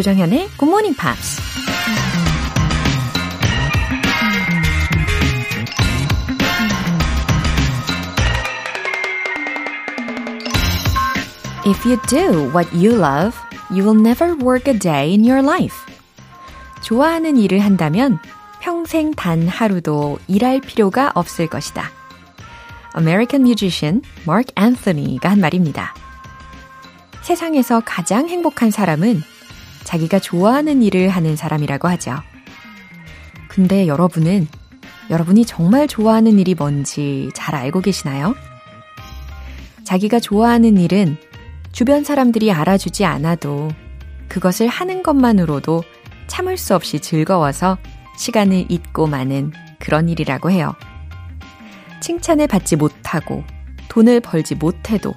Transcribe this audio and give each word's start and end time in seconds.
조정현의 0.00 0.48
Good 0.56 0.64
Morning 0.64 0.96
Pops. 0.96 1.38
If 11.66 11.86
you 11.86 12.00
do 12.08 12.48
what 12.50 12.66
you 12.72 12.96
love, 12.96 13.36
you 13.70 13.84
will 13.84 13.94
never 13.94 14.34
work 14.42 14.66
a 14.70 14.78
day 14.78 15.10
in 15.10 15.22
your 15.22 15.42
life. 15.42 15.76
좋아하는 16.80 17.36
일을 17.36 17.58
한다면 17.58 18.18
평생 18.60 19.12
단 19.12 19.46
하루도 19.48 20.18
일할 20.28 20.62
필요가 20.62 21.12
없을 21.14 21.46
것이다. 21.46 21.90
American 22.96 23.46
musician 23.46 24.00
Mark 24.26 24.50
Anthony가 24.58 25.28
한 25.28 25.40
말입니다. 25.40 25.94
세상에서 27.20 27.82
가장 27.84 28.30
행복한 28.30 28.70
사람은 28.70 29.22
자기가 29.84 30.18
좋아하는 30.18 30.82
일을 30.82 31.08
하는 31.08 31.36
사람이라고 31.36 31.88
하죠. 31.88 32.16
근데 33.48 33.86
여러분은 33.86 34.46
여러분이 35.10 35.44
정말 35.44 35.88
좋아하는 35.88 36.38
일이 36.38 36.54
뭔지 36.54 37.30
잘 37.34 37.54
알고 37.54 37.80
계시나요? 37.80 38.34
자기가 39.84 40.20
좋아하는 40.20 40.76
일은 40.76 41.16
주변 41.72 42.04
사람들이 42.04 42.52
알아주지 42.52 43.04
않아도 43.04 43.70
그것을 44.28 44.68
하는 44.68 45.02
것만으로도 45.02 45.82
참을 46.28 46.56
수 46.56 46.76
없이 46.76 47.00
즐거워서 47.00 47.76
시간을 48.16 48.66
잊고 48.68 49.08
마는 49.08 49.52
그런 49.80 50.08
일이라고 50.08 50.52
해요. 50.52 50.74
칭찬을 52.00 52.46
받지 52.46 52.76
못하고 52.76 53.42
돈을 53.88 54.20
벌지 54.20 54.54
못해도 54.54 55.12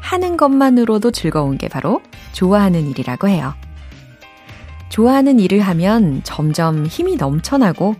하는 0.00 0.36
것만으로도 0.36 1.12
즐거운 1.12 1.56
게 1.56 1.68
바로 1.68 2.02
좋아하는 2.32 2.88
일이라고 2.88 3.28
해요. 3.28 3.54
좋아하는 4.90 5.40
일을 5.40 5.60
하면 5.60 6.20
점점 6.24 6.84
힘이 6.84 7.16
넘쳐나고 7.16 7.94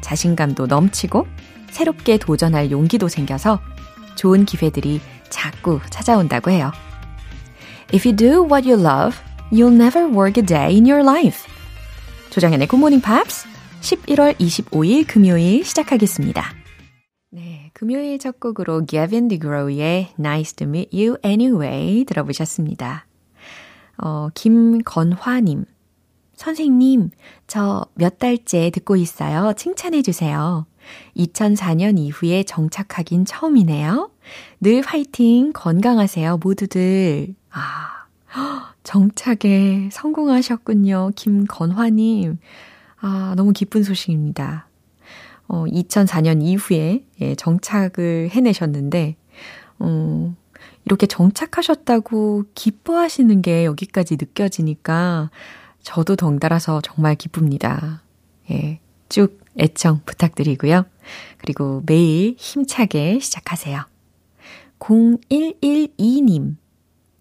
자신감도 0.00 0.66
넘치고 0.66 1.26
새롭게 1.70 2.16
도전할 2.16 2.70
용기도 2.70 3.08
생겨서 3.08 3.60
좋은 4.14 4.46
기회들이 4.46 5.00
자꾸 5.28 5.80
찾아온다고 5.90 6.50
해요. 6.50 6.70
If 7.92 8.08
you 8.08 8.16
do 8.16 8.44
what 8.44 8.68
you 8.68 8.80
love, 8.80 9.18
you'll 9.50 9.74
never 9.74 10.08
work 10.08 10.40
a 10.40 10.46
day 10.46 10.74
in 10.74 10.86
your 10.86 11.02
life. 11.02 11.46
조정현의 12.30 12.68
Good 12.68 12.80
Morning 12.80 13.04
Pops 13.04 13.46
11월 13.80 14.36
25일 14.38 15.06
금요일 15.06 15.64
시작하겠습니다. 15.64 16.44
네, 17.30 17.70
금요일 17.72 18.18
첫 18.18 18.40
곡으로 18.40 18.86
Gavin 18.86 19.28
DeGrow의 19.28 20.14
Nice 20.18 20.54
to 20.56 20.66
Meet 20.66 20.96
You 20.96 21.16
Anyway 21.24 22.04
들어보셨습니다. 22.04 23.06
어, 23.98 24.28
김건화님. 24.34 25.64
선생님, 26.36 27.10
저 27.46 27.86
몇 27.94 28.18
달째 28.18 28.70
듣고 28.70 28.96
있어요. 28.96 29.52
칭찬해 29.56 30.02
주세요. 30.02 30.66
2004년 31.16 31.98
이후에 31.98 32.44
정착하긴 32.44 33.24
처음이네요. 33.24 34.10
늘 34.60 34.82
화이팅, 34.82 35.52
건강하세요, 35.52 36.38
모두들. 36.38 37.34
아, 37.50 38.04
정착에 38.84 39.88
성공하셨군요. 39.90 41.10
김건화님. 41.16 42.38
아, 43.00 43.34
너무 43.36 43.52
기쁜 43.52 43.82
소식입니다. 43.82 44.68
어, 45.48 45.64
2004년 45.64 46.42
이후에 46.42 47.04
예, 47.20 47.34
정착을 47.34 48.30
해내셨는데, 48.30 49.16
어, 49.78 50.34
이렇게 50.84 51.06
정착하셨다고 51.06 52.44
기뻐하시는 52.54 53.42
게 53.42 53.64
여기까지 53.64 54.16
느껴지니까 54.16 55.30
저도 55.86 56.16
덩달아서 56.16 56.80
정말 56.80 57.14
기쁩니다. 57.14 58.02
예, 58.50 58.80
쭉 59.08 59.38
애청 59.56 60.00
부탁드리고요. 60.04 60.84
그리고 61.38 61.84
매일 61.86 62.34
힘차게 62.36 63.20
시작하세요. 63.20 63.84
0112님. 64.80 66.56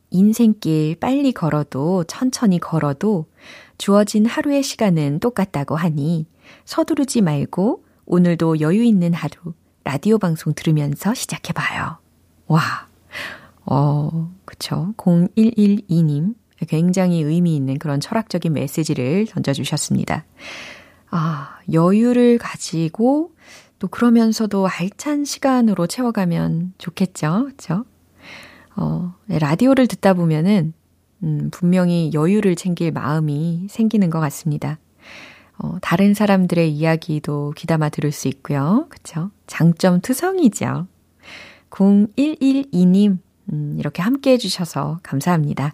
인생길 0.10 0.96
빨리 1.00 1.32
걸어도 1.32 2.06
천천히 2.06 2.58
걸어도 2.58 3.28
주어진 3.78 4.26
하루의 4.26 4.64
시간은 4.64 5.20
똑같다고 5.20 5.76
하니 5.76 6.26
서두르지 6.66 7.22
말고 7.22 7.86
오늘도 8.08 8.62
여유 8.62 8.84
있는 8.84 9.14
하루 9.14 9.54
라디오 9.84 10.18
방송 10.18 10.56
들으면서 10.56 11.14
시작해봐요. 11.14 12.00
와, 12.48 12.62
어, 13.64 14.34
그쵸. 14.44 14.96
0112님. 14.98 16.34
굉장히 16.68 17.22
의미 17.22 17.56
있는 17.56 17.78
그런 17.78 18.00
철학적인 18.00 18.54
메시지를 18.54 19.28
던져주셨습니다. 19.28 20.26
아, 21.12 21.60
여유를 21.72 22.38
가지고 22.38 23.32
또 23.80 23.88
그러면서도 23.88 24.68
알찬 24.68 25.26
시간으로 25.26 25.88
채워가면 25.88 26.74
좋겠죠. 26.78 27.46
그쵸? 27.48 27.86
어, 28.76 29.14
네, 29.26 29.40
라디오를 29.40 29.88
듣다 29.88 30.14
보면은, 30.14 30.74
음, 31.24 31.50
분명히 31.52 32.12
여유를 32.14 32.56
챙길 32.56 32.92
마음이 32.92 33.68
생기는 33.70 34.10
것 34.10 34.20
같습니다. 34.20 34.80
어, 35.58 35.78
다른 35.82 36.14
사람들의 36.14 36.72
이야기도 36.72 37.54
귀담아 37.56 37.90
들을 37.90 38.12
수 38.12 38.28
있고요. 38.28 38.88
그쵸? 38.90 39.32
장점 39.48 40.02
투성이죠. 40.02 40.88
0112님, 41.70 43.20
음, 43.54 43.76
이렇게 43.80 44.02
함께 44.02 44.32
해주셔서 44.32 45.00
감사합니다. 45.04 45.74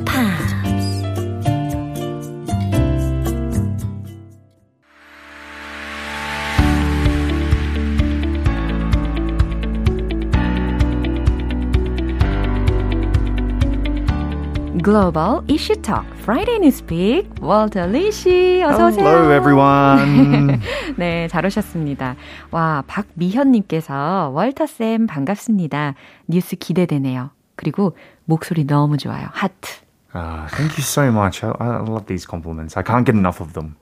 Global 14.91 15.41
Issue 15.47 15.81
Talk 15.81 16.05
Friday 16.17 16.57
Newspeak 16.59 17.41
월터 17.41 17.87
리씨 17.87 18.61
어서 18.61 18.87
오세요. 18.87 19.07
Hello 19.07 19.33
everyone. 19.33 20.59
네, 20.97 21.29
잘 21.29 21.45
오셨습니다. 21.45 22.17
와, 22.51 22.83
박미현 22.87 23.53
님께서 23.53 24.31
월터 24.33 24.65
쌤 24.65 25.07
반갑습니다. 25.07 25.93
뉴스 26.27 26.57
기대되네요. 26.57 27.29
그리고 27.55 27.95
목소리 28.25 28.67
너무 28.67 28.97
좋아요. 28.97 29.27
하트. 29.31 29.79
Uh, 30.13 30.45
thank 30.49 30.75
you 30.75 30.83
so 30.83 31.09
much. 31.09 31.41
I, 31.41 31.51
I 31.57 31.79
love 31.87 32.07
these 32.07 32.27
compliments. 32.27 32.75
I 32.75 32.83
can't 32.83 33.05
get 33.05 33.15
enough 33.15 33.39
of 33.39 33.53
them. 33.53 33.77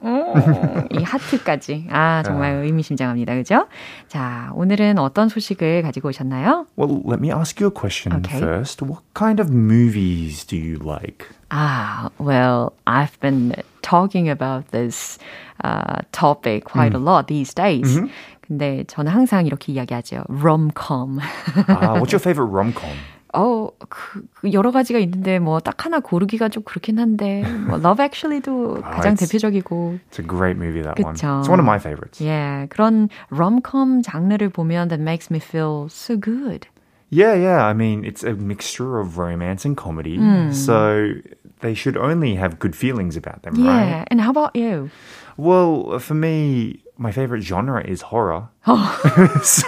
이 0.92 1.04
하트까지. 1.04 1.88
아, 1.92 2.22
정말 2.26 2.64
의미심장합니다. 2.64 3.36
그죠? 3.36 3.68
자, 4.08 4.52
오늘은 4.56 4.98
어떤 5.00 5.30
소식을 5.30 5.82
가지고 5.82 6.10
오셨나요? 6.10 6.66
Well, 6.78 7.02
let 7.06 7.20
me 7.22 7.32
ask 7.32 7.60
you 7.62 7.68
a 7.70 7.74
question 7.74 8.14
Okay. 8.18 8.40
first. 8.40 8.82
What 8.84 9.04
kind 9.14 9.40
of 9.42 9.50
movies 9.52 10.46
do 10.46 10.56
you 10.58 10.78
like? 10.78 11.28
Ah, 11.52 12.10
well, 12.20 12.74
I've 12.86 13.20
been 13.22 13.54
talking 13.82 14.30
about 14.30 14.70
this 14.72 15.18
uh, 15.64 16.02
topic 16.12 16.66
quite 16.66 16.94
a 16.94 17.00
lot 17.00 17.28
these 17.28 17.54
days. 17.54 18.00
근데 18.46 18.84
저는 18.86 19.12
항상 19.12 19.46
이렇게 19.46 19.74
이야기하죠. 19.74 20.24
rom-com. 20.28 21.20
Uh, 21.68 21.98
what's 22.00 22.12
your 22.12 22.20
favorite 22.20 22.50
rom-com? 22.50 22.94
어, 23.34 23.70
그, 23.90 24.26
그 24.34 24.54
여러 24.54 24.72
가지가 24.72 25.00
있는데 25.00 25.40
뭐 25.40 25.60
딱 25.60 25.86
하나 25.86 26.00
고르기가 26.00 26.50
좀 26.50 26.64
그렇긴 26.64 27.00
한데 27.00 27.44
뭐 27.68 27.78
Love 27.78 28.04
Actually도 28.04 28.82
가장 28.82 29.14
it's- 29.14 29.20
대표적이고 29.30 30.00
It's 30.12 30.20
a 30.20 30.28
great 30.28 30.58
movie 30.58 30.82
that 30.82 31.00
one. 31.04 31.14
그쵸. 31.16 31.28
It's 31.42 31.50
one 31.50 31.60
of 31.60 31.66
my 31.66 31.78
favorites. 31.78 32.24
예, 32.24 32.68
그런 32.70 33.10
rom-com 33.32 34.02
장르를 34.02 34.50
보면 34.50 34.90
that 34.90 35.02
makes 35.02 35.30
me 35.32 35.40
feel 35.40 35.88
so 35.90 36.18
good. 36.20 36.68
Yeah, 37.12 37.34
yeah. 37.34 37.66
I 37.66 37.74
mean, 37.74 38.06
it's 38.06 38.24
a 38.24 38.34
mixture 38.38 39.00
of 39.00 39.18
romance 39.18 39.66
and 39.66 39.76
comedy. 39.76 40.18
Hmm. 40.18 40.52
So 40.52 41.14
they 41.62 41.74
should 41.74 41.98
only 41.98 42.36
have 42.36 42.60
good 42.60 42.76
feelings 42.76 43.18
about 43.18 43.42
them, 43.42 43.56
Yeah, 43.58 44.04
right? 44.04 44.08
and 44.12 44.22
how 44.22 44.30
about 44.30 44.56
you? 44.56 44.92
Well, 45.36 45.98
for 45.98 46.14
me, 46.14 46.84
my 46.99 47.11
favorite 47.11 47.43
genre 47.43 47.83
is 47.85 48.03
horror. 48.13 48.49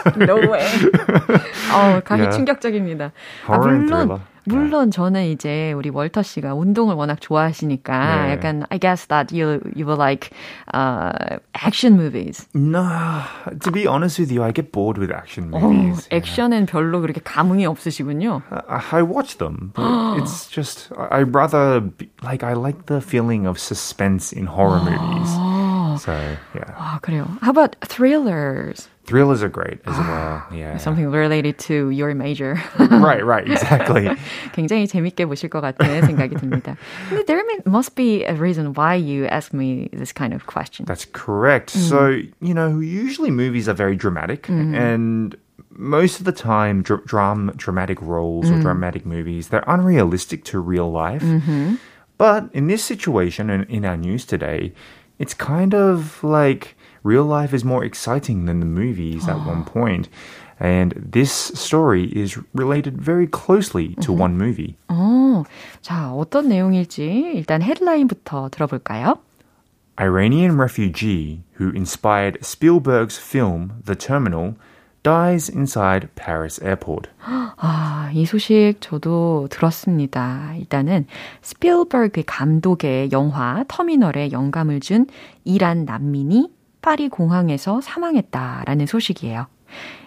No 0.17 0.37
way. 0.50 0.67
어, 1.75 2.00
가히 2.05 2.20
Yeah. 2.20 2.37
충격적입니다. 2.37 3.12
아, 3.46 3.52
Horror 3.52 3.75
and 3.75 3.84
물론, 3.87 4.06
thriller. 4.08 4.20
물론 4.49 4.90
저는 4.93 5.25
이제 5.26 5.73
우리 5.73 5.90
월터 5.90 6.23
씨가 6.23 6.55
운동을 6.55 6.94
워낙 6.94 7.20
좋아하시니까 7.20 8.26
네. 8.26 8.32
약간 8.32 8.64
I 8.70 8.78
guess 8.78 9.06
that 9.08 9.34
you 9.34 9.61
you 9.75 9.84
will 9.84 9.99
like 9.99 10.31
uh, 10.73 11.38
action 11.55 11.94
movies. 11.99 12.46
No, 12.55 12.87
to 13.61 13.73
be 13.73 13.87
honest 13.88 14.19
with 14.20 14.31
you, 14.32 14.44
I 14.44 14.52
get 14.52 14.70
bored 14.70 14.99
with 14.99 15.11
action 15.12 15.50
어, 15.52 15.58
movies. 15.58 16.06
Yeah. 16.11 16.23
액션은 16.23 16.67
별로 16.67 17.00
그렇게 17.00 17.20
감흥이 17.20 17.67
없으시군요. 17.67 18.43
I, 18.69 19.00
I 19.00 19.02
watch 19.02 19.38
them, 19.38 19.73
but 19.75 20.23
it's 20.23 20.46
just 20.49 20.93
I 20.96 21.20
I'd 21.23 21.34
rather 21.34 21.81
be, 21.81 22.08
like 22.23 22.44
I 22.46 22.55
like 22.55 22.87
the 22.87 23.00
feeling 23.02 23.46
of 23.46 23.58
suspense 23.58 24.32
in 24.32 24.46
horror 24.46 24.78
movies. 24.78 25.31
So 26.00 26.12
yeah, 26.55 26.73
아, 26.76 27.00
그래요. 27.00 27.26
How 27.43 27.50
about 27.50 27.76
thrillers? 27.84 28.88
thrillers 29.06 29.40
are 29.43 29.49
great 29.49 29.78
as 29.87 29.96
well. 29.96 30.43
Yeah, 30.50 30.78
Something 30.78 31.11
related 31.12 31.58
to 31.70 31.90
your 31.90 32.12
major. 32.14 32.58
right, 32.78 33.25
right, 33.25 33.46
exactly. 33.49 34.08
굉장히 34.52 34.88
재밌게 34.88 35.26
보실 35.26 35.49
것 35.49 35.61
같은 35.62 36.02
생각이 36.02 36.34
듭니다. 36.34 36.76
근데 37.08 37.25
there 37.26 37.38
may- 37.46 37.62
must 37.67 37.94
be 37.94 38.25
a 38.25 38.34
reason 38.34 38.75
why 38.75 38.94
you 38.96 39.26
ask 39.26 39.52
me 39.55 39.88
this 39.93 40.12
kind 40.12 40.34
of 40.34 40.46
question. 40.46 40.87
That's 40.87 41.05
correct. 41.12 41.70
So, 41.70 42.19
you 42.40 42.52
know, 42.55 42.81
usually 42.81 43.31
movies 43.31 43.69
are 43.69 43.75
very 43.78 43.94
dramatic 43.94 44.49
and 44.49 45.37
most 45.78 46.19
of 46.19 46.25
the 46.25 46.32
time 46.34 46.82
dr- 46.82 47.05
dram- 47.06 47.52
dramatic 47.55 48.02
roles 48.02 48.50
or 48.50 48.58
dramatic 48.58 49.06
movies, 49.06 49.49
they're 49.55 49.62
unrealistic 49.69 50.43
to 50.50 50.58
real 50.58 50.90
life. 50.90 51.23
But 52.19 52.49
in 52.52 52.67
this 52.67 52.82
situation 52.82 53.50
and 53.50 53.69
in 53.70 53.84
our 53.84 53.96
news 53.96 54.25
today, 54.25 54.73
it's 55.20 55.34
kind 55.34 55.75
of 55.75 56.23
like 56.23 56.76
real 57.02 57.25
life 57.25 57.55
is 57.55 57.64
more 57.64 57.84
exciting 57.84 58.46
than 58.46 58.61
the 58.61 58.67
movies 58.67 59.28
at 59.28 59.46
one 59.46 59.64
point. 59.64 60.08
And 60.58 60.93
this 60.96 61.31
story 61.31 62.05
is 62.17 62.38
related 62.55 62.96
very 63.00 63.26
closely 63.26 63.94
to 64.00 64.12
one 64.12 64.37
movie. 64.38 64.76
어, 64.88 65.44
자, 65.82 66.12
어떤 66.12 66.49
내용일지 66.49 67.32
일단 67.34 67.62
헤드라인부터 67.62 68.49
들어볼까요? 68.50 69.19
Iranian 69.99 70.58
refugee 70.58 71.43
who 71.58 71.70
inspired 71.70 72.38
Spielberg's 72.43 73.17
film 73.19 73.82
The 73.84 73.96
Terminal 73.96 74.56
dies 75.03 75.50
inside 75.50 76.07
Paris 76.15 76.63
airport. 76.63 77.09
아, 77.19 78.09
이 78.13 78.25
소식 78.25 78.75
저도 78.80 79.48
들었습니다. 79.50 80.53
일단은 80.57 81.06
스필버그 81.42 82.24
감독의 82.25 83.12
영화 83.12 83.63
터미널에 83.68 84.31
영감을 84.31 84.80
준 84.80 85.07
이란 85.44 85.86
난민이 85.86 86.51
파리 86.81 87.09
공항에서 87.09 87.81
사망했다라는 87.81 88.86
소식이에요. 88.86 89.48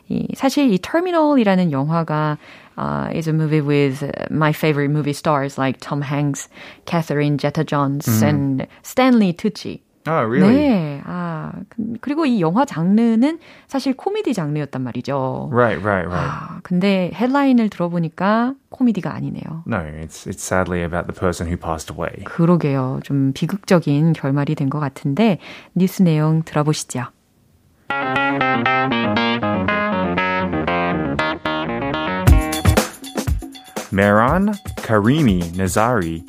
이, 0.09 0.29
사실 0.35 0.73
이 0.73 0.79
터미널이라는 0.81 1.73
영화가 1.73 2.39
uh, 2.77 3.09
is 3.13 3.29
a 3.29 3.33
movie 3.33 3.63
with 3.63 4.05
my 4.31 4.51
favorite 4.51 4.91
movie 4.91 5.15
stars 5.15 5.59
like 5.59 5.81
Tom 5.81 6.03
Hanks, 6.03 6.49
Catherine 6.85 7.39
Zeta-Jones, 7.39 8.23
and 8.23 8.67
Stanley 8.83 9.33
Tucci. 9.33 9.81
Oh, 10.07 10.21
really? 10.29 10.55
네, 10.55 11.01
아 11.07 11.51
그- 11.71 11.95
그리고 12.03 12.27
이 12.27 12.41
영화 12.43 12.67
장르는 12.67 13.39
사실 13.67 13.97
코미디 13.97 14.35
장르였단 14.35 14.83
말이죠. 14.83 15.49
Right, 15.51 15.83
right, 15.83 16.07
right. 16.07 16.13
아, 16.31 16.61
근데 16.63 17.11
헤드라인을 17.15 17.71
들어보니까 17.71 18.53
코미디가 18.69 19.15
아니네요. 19.15 19.65
No, 19.67 19.79
it's 19.79 20.27
it's 20.29 20.43
sadly 20.45 20.83
about 20.85 21.07
the 21.07 21.19
person 21.19 21.49
who 21.49 21.57
passed 21.57 21.91
away. 21.91 22.23
그러게요. 22.25 23.01
좀 23.03 23.33
비극적인 23.33 24.13
결말이 24.13 24.55
된 24.55 24.69
것 24.69 24.79
같은데 24.79 25.39
뉴스 25.75 26.03
내용 26.03 26.43
들어보시죠. 26.43 27.05
Mehran 33.93 34.53
Karimi 34.83 35.41
Nazari, 35.57 36.25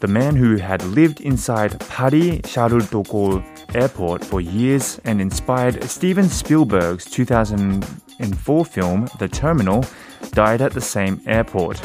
the 0.00 0.08
man 0.08 0.36
who 0.36 0.56
had 0.56 0.82
lived 0.84 1.20
inside 1.20 1.78
Paris 1.88 2.40
Charles 2.44 2.90
de 2.90 3.02
Gaulle 3.02 3.44
Airport 3.74 4.24
for 4.24 4.40
years 4.40 5.00
and 5.04 5.20
inspired 5.20 5.82
Steven 5.84 6.28
Spielberg's 6.28 7.04
2004 7.06 8.64
film 8.64 9.08
The 9.18 9.28
Terminal, 9.28 9.84
died 10.32 10.60
at 10.60 10.72
the 10.72 10.80
same 10.80 11.20
airport. 11.26 11.80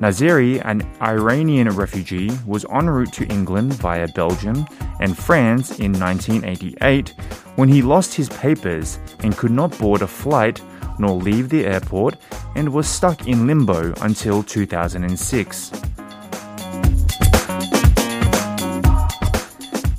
Naziri, 0.00 0.60
an 0.64 0.82
Iranian 1.00 1.68
refugee, 1.70 2.30
was 2.46 2.64
en 2.72 2.90
route 2.90 3.12
to 3.12 3.26
England 3.26 3.74
via 3.74 4.08
Belgium 4.08 4.66
and 5.00 5.16
France 5.16 5.78
in 5.78 5.92
1988 5.92 7.14
when 7.56 7.68
he 7.68 7.82
lost 7.82 8.14
his 8.14 8.28
papers 8.28 8.98
and 9.20 9.36
could 9.36 9.52
not 9.52 9.76
board 9.78 10.02
a 10.02 10.06
flight 10.06 10.60
nor 10.98 11.14
leave 11.14 11.48
the 11.48 11.66
airport 11.66 12.16
and 12.56 12.68
was 12.72 12.88
stuck 12.88 13.28
in 13.28 13.46
limbo 13.46 13.92
until 14.02 14.42
2006. 14.42 15.72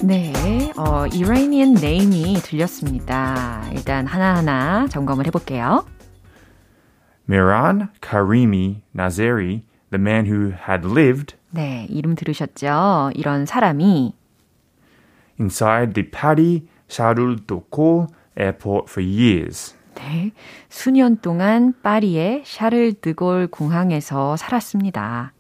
네, 0.06 0.34
어, 0.76 1.06
Iranian 1.14 1.76
name이 1.76 2.34
들렸습니다. 2.42 3.64
일단 3.72 4.06
하나하나 4.06 4.86
점검을 4.90 5.26
해볼게요. 5.28 5.86
Miran 7.30 7.88
Karimi 8.02 8.82
Nazeri, 8.94 9.62
the 9.92 10.02
man 10.02 10.26
who 10.26 10.52
had 10.52 10.86
lived 10.86 11.38
네, 11.52 11.88
이름 11.90 12.16
들으셨죠? 12.16 13.12
이런 13.16 13.46
사람이 13.46 14.14
inside 15.40 15.94
the 15.94 16.12
Paris 16.12 16.66
Charles 16.90 17.42
de 17.48 17.62
Gaulle 17.72 18.08
airport 18.38 18.92
for 18.92 19.02
years. 19.02 19.74
네, 19.96 20.32
수년 20.68 21.22
동안 21.22 21.74
파리의 21.82 22.44
샤를 22.46 22.94
드골 22.94 23.48
공항에서 23.48 24.36
살았습니다. 24.36 25.32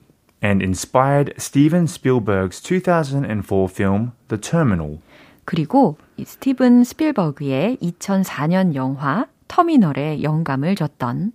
And 0.43 0.61
inspired 0.61 1.33
Steven 1.37 1.85
Spielberg's 1.85 2.61
2004 2.61 3.69
film 3.69 4.11
The 4.27 4.39
Terminal. 4.39 4.99
그리고 5.45 5.97
이 6.17 6.25
스티븐 6.25 6.83
스필버그의 6.83 7.77
2004년 7.81 8.75
영화 8.75 9.27
터미널에 9.47 10.21
영감을 10.21 10.75
줬던 10.75 11.31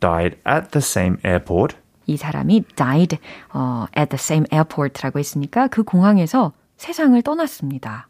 Died 0.00 0.38
at 0.46 0.70
the 0.70 0.82
same 0.82 1.16
airport 1.24 1.76
이 2.06 2.16
사람이 2.16 2.64
died 2.74 3.18
어, 3.52 3.86
at 3.96 4.08
the 4.08 4.18
same 4.18 4.46
airport라고 4.52 5.18
했으니까 5.18 5.68
그 5.68 5.82
공항에서 5.84 6.52
세상을 6.76 7.20
떠났습니다. 7.22 8.08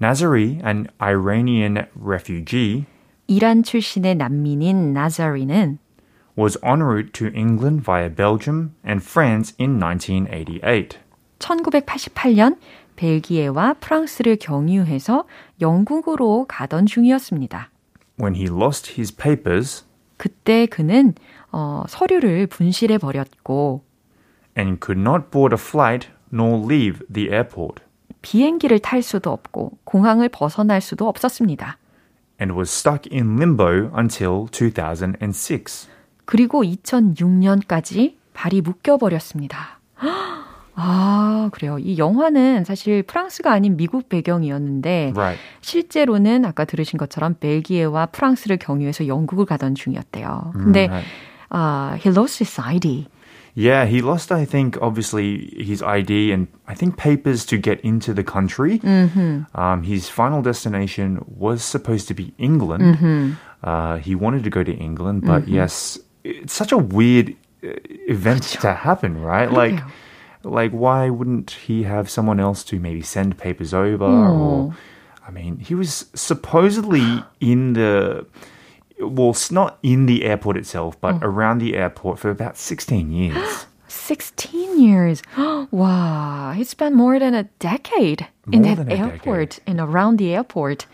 Nazari, 0.00 0.60
an 0.64 0.88
Iranian 0.98 1.86
refugee, 1.98 2.84
이란 3.28 3.62
출신의 3.62 4.16
난민인 4.16 4.92
나자리는 4.92 5.78
was 6.37 6.57
en 6.63 6.81
route 6.83 7.11
to 7.13 7.27
England 7.35 7.83
via 7.83 8.09
Belgium 8.09 8.75
and 8.85 9.01
France 9.03 9.53
in 9.59 9.79
1988. 9.79 10.99
1988년 11.39 12.57
벨기에와 12.95 13.75
프랑스를 13.79 14.37
경유해서 14.37 15.25
영국으로 15.61 16.45
가던 16.47 16.85
중이었습니다. 16.85 17.69
When 18.19 18.35
he 18.35 18.45
lost 18.45 18.93
his 18.93 19.15
papers 19.15 19.85
그때 20.17 20.65
그는 20.65 21.13
어, 21.51 21.83
서류를 21.87 22.47
분실해 22.47 22.97
버렸고 22.97 23.83
and 24.57 24.79
could 24.83 24.99
not 24.99 25.29
board 25.29 25.53
a 25.53 25.59
flight 25.59 26.09
nor 26.33 26.57
leave 26.57 27.05
the 27.11 27.29
airport, 27.29 27.83
비행기를 28.23 28.79
탈 28.79 29.03
수도 29.03 29.31
없고 29.31 29.77
공항을 29.83 30.29
벗어날 30.29 30.81
수도 30.81 31.07
없었습니다. 31.07 31.77
and 32.41 32.53
was 32.57 32.69
stuck 32.69 33.07
in 33.11 33.37
limbo 33.37 33.91
until 33.95 34.47
2006. 34.51 35.87
그리고 36.32 36.64
2006년까지 36.64 38.14
발이 38.32 38.62
묶여버렸습니다. 38.62 39.80
아, 40.74 41.50
그래요. 41.52 41.78
이 41.78 41.98
영화는 41.98 42.64
사실 42.64 43.02
프랑스가 43.02 43.52
아닌 43.52 43.76
미국 43.76 44.08
배경이었는데 44.08 45.12
Right. 45.14 45.38
실제로는 45.60 46.46
아까 46.46 46.64
들으신 46.64 46.96
것처럼 46.96 47.34
벨기에와 47.38 48.06
프랑스를 48.06 48.56
경유해서 48.56 49.08
영국을 49.08 49.44
가던 49.44 49.74
중이었대요. 49.74 50.52
근데 50.54 50.86
right. 50.86 51.06
아, 51.50 51.98
he 52.02 52.10
lost 52.10 52.42
his 52.42 52.58
ID. 52.58 53.08
Yeah, 53.54 53.84
he 53.84 54.00
lost, 54.00 54.32
I 54.32 54.46
think, 54.46 54.78
obviously 54.80 55.52
his 55.60 55.82
ID 55.84 56.32
and 56.32 56.48
I 56.66 56.74
think 56.74 56.96
papers 56.96 57.44
to 57.52 57.58
get 57.60 57.84
into 57.84 58.14
the 58.14 58.24
country. 58.24 58.80
Um, 59.54 59.82
his 59.82 60.08
final 60.08 60.40
destination 60.40 61.20
was 61.28 61.62
supposed 61.62 62.08
to 62.08 62.14
be 62.14 62.32
England. 62.38 63.36
Uh, 63.62 63.96
he 63.98 64.14
wanted 64.14 64.44
to 64.44 64.50
go 64.50 64.64
to 64.64 64.72
England, 64.72 65.26
but 65.26 65.46
yes, 65.46 66.00
it's 66.24 66.52
such 66.52 66.72
a 66.72 66.78
weird 66.78 67.36
uh, 67.64 67.70
event 68.08 68.42
to 68.42 68.72
happen, 68.72 69.20
right? 69.20 69.50
Like, 69.50 69.80
like 70.42 70.72
why 70.72 71.10
wouldn't 71.10 71.50
he 71.50 71.84
have 71.84 72.10
someone 72.10 72.40
else 72.40 72.64
to 72.64 72.78
maybe 72.78 73.02
send 73.02 73.38
papers 73.38 73.72
over 73.72 74.04
or 74.04 74.70
hmm. 74.70 74.76
I 75.24 75.30
mean, 75.30 75.58
he 75.58 75.74
was 75.74 76.06
supposedly 76.14 77.22
in 77.40 77.74
the 77.74 78.26
well, 79.00 79.30
it's 79.30 79.50
not 79.50 79.78
in 79.82 80.06
the 80.06 80.24
airport 80.24 80.56
itself, 80.56 81.00
but 81.00 81.14
hmm. 81.16 81.24
around 81.24 81.58
the 81.58 81.74
airport 81.76 82.18
for 82.18 82.30
about 82.30 82.56
16 82.56 83.10
years. 83.10 83.66
16 83.88 84.80
years. 84.80 85.22
wow, 85.70 86.52
he 86.56 86.64
spent 86.64 86.94
more 86.94 87.18
than 87.18 87.34
a 87.34 87.44
decade 87.58 88.26
in 88.50 88.62
More 88.62 88.74
that 88.74 88.88
than 88.88 88.92
a 88.92 88.94
airport 88.94 89.58
and 89.66 89.80
around 89.80 90.16
the 90.18 90.34
airport. 90.34 90.86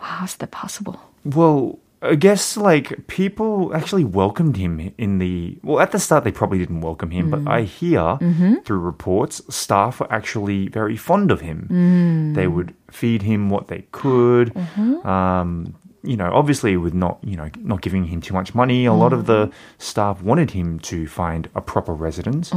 Wow, 0.00 0.18
how's 0.20 0.36
that 0.36 0.50
possible? 0.50 1.00
Well, 1.24 1.78
I 2.04 2.14
guess 2.16 2.56
like 2.56 3.06
people 3.06 3.74
actually 3.74 4.04
welcomed 4.04 4.56
him 4.56 4.92
in 4.98 5.18
the 5.18 5.58
well 5.62 5.80
at 5.80 5.92
the 5.92 5.98
start 5.98 6.24
they 6.24 6.32
probably 6.32 6.58
didn't 6.58 6.82
welcome 6.82 7.10
him, 7.10 7.30
but 7.30 7.40
I 7.50 7.62
mm. 7.62 7.66
hear 7.66 8.00
mm-hmm. 8.00 8.54
through 8.64 8.80
reports 8.80 9.40
staff 9.54 10.00
were 10.00 10.12
actually 10.12 10.68
very 10.68 10.96
fond 10.96 11.30
of 11.30 11.40
him. 11.40 11.68
Mm. 11.70 12.34
They 12.34 12.46
would 12.46 12.74
feed 12.90 13.22
him 13.22 13.48
what 13.48 13.68
they 13.68 13.86
could. 13.92 14.52
Mm-hmm. 14.52 15.06
Um, 15.06 15.74
you 16.02 16.18
know, 16.18 16.30
obviously 16.32 16.76
with 16.76 16.92
not 16.92 17.18
you 17.24 17.36
know 17.36 17.50
not 17.58 17.80
giving 17.80 18.04
him 18.04 18.20
too 18.20 18.34
much 18.34 18.54
money, 18.54 18.84
a 18.84 18.92
lot 18.92 19.12
of 19.14 19.24
the 19.24 19.46
mm-hmm. 19.46 19.54
staff 19.78 20.20
wanted 20.22 20.50
him 20.50 20.78
to 20.80 21.06
find 21.06 21.48
a 21.54 21.62
proper 21.62 21.94
residence, 21.94 22.50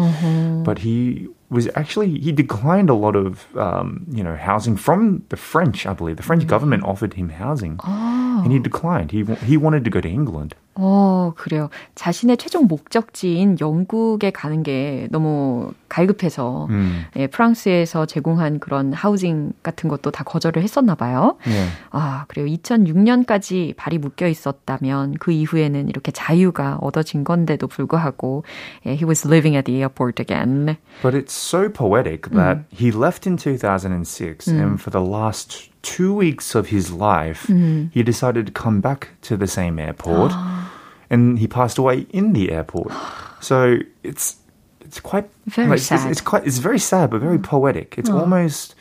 but 0.63 0.79
he 0.79 1.29
was 1.49 1.69
actually 1.75 2.19
he 2.19 2.31
declined 2.31 2.89
a 2.89 2.93
lot 2.93 3.15
of 3.15 3.47
um, 3.55 4.05
you 4.11 4.23
know 4.23 4.35
housing 4.35 4.75
from 4.75 5.23
the 5.29 5.37
French. 5.37 5.85
I 5.85 5.93
believe 5.93 6.17
the 6.17 6.23
French 6.23 6.45
government 6.47 6.83
offered 6.83 7.13
him 7.13 7.29
housing, 7.29 7.79
and 7.83 8.51
he 8.51 8.59
declined. 8.59 9.11
He 9.11 9.23
he 9.45 9.57
wanted 9.57 9.83
to 9.85 9.89
go 9.89 10.01
to 10.01 10.09
England. 10.09 10.55
어, 10.79 11.33
그래요. 11.35 11.69
자신의 11.95 12.37
최종 12.37 12.67
목적지인 12.67 13.57
영국에 13.59 14.29
가는 14.29 14.61
게 14.61 15.07
너무 15.09 15.73
갈급해서 15.89 16.67
예, 17.15 17.25
프랑스에서 17.27 18.05
제공한 18.05 18.59
그런 18.59 18.93
하우징 18.93 19.53
같은 19.63 19.89
것도 19.89 20.11
다 20.11 20.23
거절을 20.23 20.61
했었나 20.61 20.93
봐요. 20.93 21.37
Yeah. 21.47 21.71
아, 21.89 22.25
그래요. 22.27 22.45
2006년까지 22.45 23.75
발이 23.75 23.97
묶여 23.97 24.27
있었다면 24.27 25.15
그 25.19 25.31
이후에는 25.31 25.89
이렇게 25.89 26.11
자유가 26.11 26.77
얻어진 26.81 27.23
건데도 27.23 27.67
불구하고 27.67 28.43
예, 28.85 28.91
he 28.91 29.05
was 29.05 29.27
living 29.27 29.55
at 29.55 29.65
the 29.65 29.79
airport 29.79 30.21
again. 30.21 30.77
But 31.01 31.15
it's 31.15 31.33
so 31.37 31.69
poetic 31.69 32.23
mm. 32.23 32.35
that 32.35 32.63
he 32.69 32.91
left 32.91 33.27
in 33.27 33.37
2006, 33.37 34.47
and 34.47 34.77
mm. 34.77 34.79
for 34.79 34.89
the 34.89 35.01
last 35.01 35.69
two 35.81 36.13
weeks 36.13 36.55
of 36.55 36.67
his 36.67 36.91
life, 36.91 37.47
mm. 37.47 37.91
he 37.93 38.03
decided 38.03 38.47
to 38.47 38.51
come 38.51 38.81
back 38.81 39.09
to 39.21 39.37
the 39.37 39.47
same 39.47 39.79
airport, 39.79 40.31
and 41.09 41.39
he 41.39 41.47
passed 41.47 41.77
away 41.77 42.01
in 42.09 42.33
the 42.33 42.51
airport. 42.51 42.91
So 43.39 43.77
it's 44.01 44.37
it's 44.81 44.99
quite 44.99 45.29
Very 45.45 45.67
like, 45.67 45.75
it's- 45.75 46.01
sad. 46.01 46.09
It's, 46.09 46.21
quite 46.21 46.47
it's 46.47 46.57
very 46.57 46.79
sad, 46.79 47.11
but 47.11 47.21
very 47.21 47.37
poetic. 47.37 47.93
It's 47.99 48.09
oh. 48.09 48.17
almost 48.17 48.73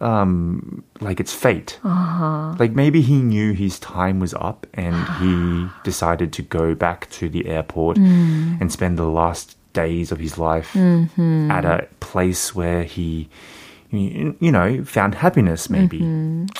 um, 0.00 0.82
like 1.00 1.20
it's 1.20 1.34
fate. 1.34 1.78
Uh-huh. 1.84 2.54
Like 2.58 2.72
maybe 2.72 3.02
he 3.02 3.20
knew 3.20 3.52
his 3.52 3.78
time 3.78 4.18
was 4.18 4.32
up, 4.32 4.66
and 4.72 4.96
he 5.20 5.68
decided 5.84 6.32
to 6.32 6.42
go 6.42 6.74
back 6.74 7.10
to 7.10 7.28
the 7.28 7.46
airport 7.46 7.98
and 7.98 8.72
spend 8.72 8.98
the 8.98 9.04
last 9.04 9.57
days 9.77 10.11
of 10.11 10.19
his 10.19 10.37
life 10.37 10.75
at 10.75 11.65
a 11.65 11.87
place 11.99 12.53
where 12.53 12.83
he, 12.83 13.27
you 13.89 14.35
you 14.39 14.51
know, 14.51 14.83
found 14.85 15.15
happiness. 15.15 15.69
Maybe. 15.69 15.99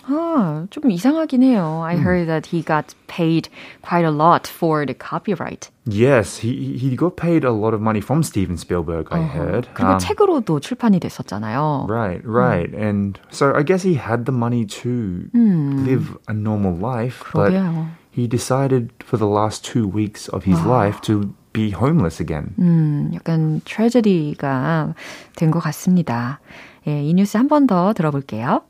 아, 0.08 0.66
좀 0.70 0.90
이상하긴 0.90 1.44
해요. 1.44 1.82
I 1.86 1.96
heard 1.98 2.28
that 2.28 2.48
he 2.48 2.62
got 2.64 2.94
paid 3.08 3.50
quite 3.82 4.06
a 4.06 4.12
lot 4.12 4.48
for 4.48 4.86
the 4.86 4.94
copyright. 4.94 5.70
Yes, 5.86 6.38
he 6.38 6.78
he 6.78 6.96
got 6.96 7.16
paid 7.18 7.44
a 7.44 7.52
lot 7.52 7.74
of 7.74 7.82
money 7.82 8.02
from 8.02 8.24
Steven 8.24 8.58
Spielberg. 8.58 9.08
I 9.12 9.22
heard. 9.22 9.68
그리고 9.74 9.94
Um, 9.94 10.00
책으로도 10.00 10.60
출판이 10.60 11.00
됐었잖아요. 11.00 11.86
Right, 11.90 12.22
right. 12.26 12.74
And 12.74 13.20
so 13.30 13.54
I 13.54 13.64
guess 13.64 13.84
he 13.84 13.96
had 13.96 14.26
the 14.26 14.32
money 14.34 14.66
to 14.84 15.30
live 15.34 16.18
a 16.28 16.34
normal 16.34 16.74
life, 16.78 17.24
but 17.34 17.52
그러게요. 17.52 17.88
he 18.12 18.28
decided 18.28 18.92
for 19.04 19.18
the 19.18 19.28
last 19.28 19.64
two 19.66 19.88
weeks 19.88 20.28
of 20.30 20.46
his 20.46 20.64
life 20.66 21.02
to 21.02 21.34
be 21.54 21.70
homeless 21.72 22.22
again. 22.22 22.54
음, 22.60 23.12
약간 23.14 23.62
트레저디가 23.66 24.94
된 25.36 25.52
것 25.52 25.60
같습니다. 25.60 26.40
예, 26.88 27.02
이 27.04 27.14
뉴스 27.14 27.38
한 27.38 27.48
번 27.48 27.68
더 27.68 27.94
들어볼게요. 27.94 28.62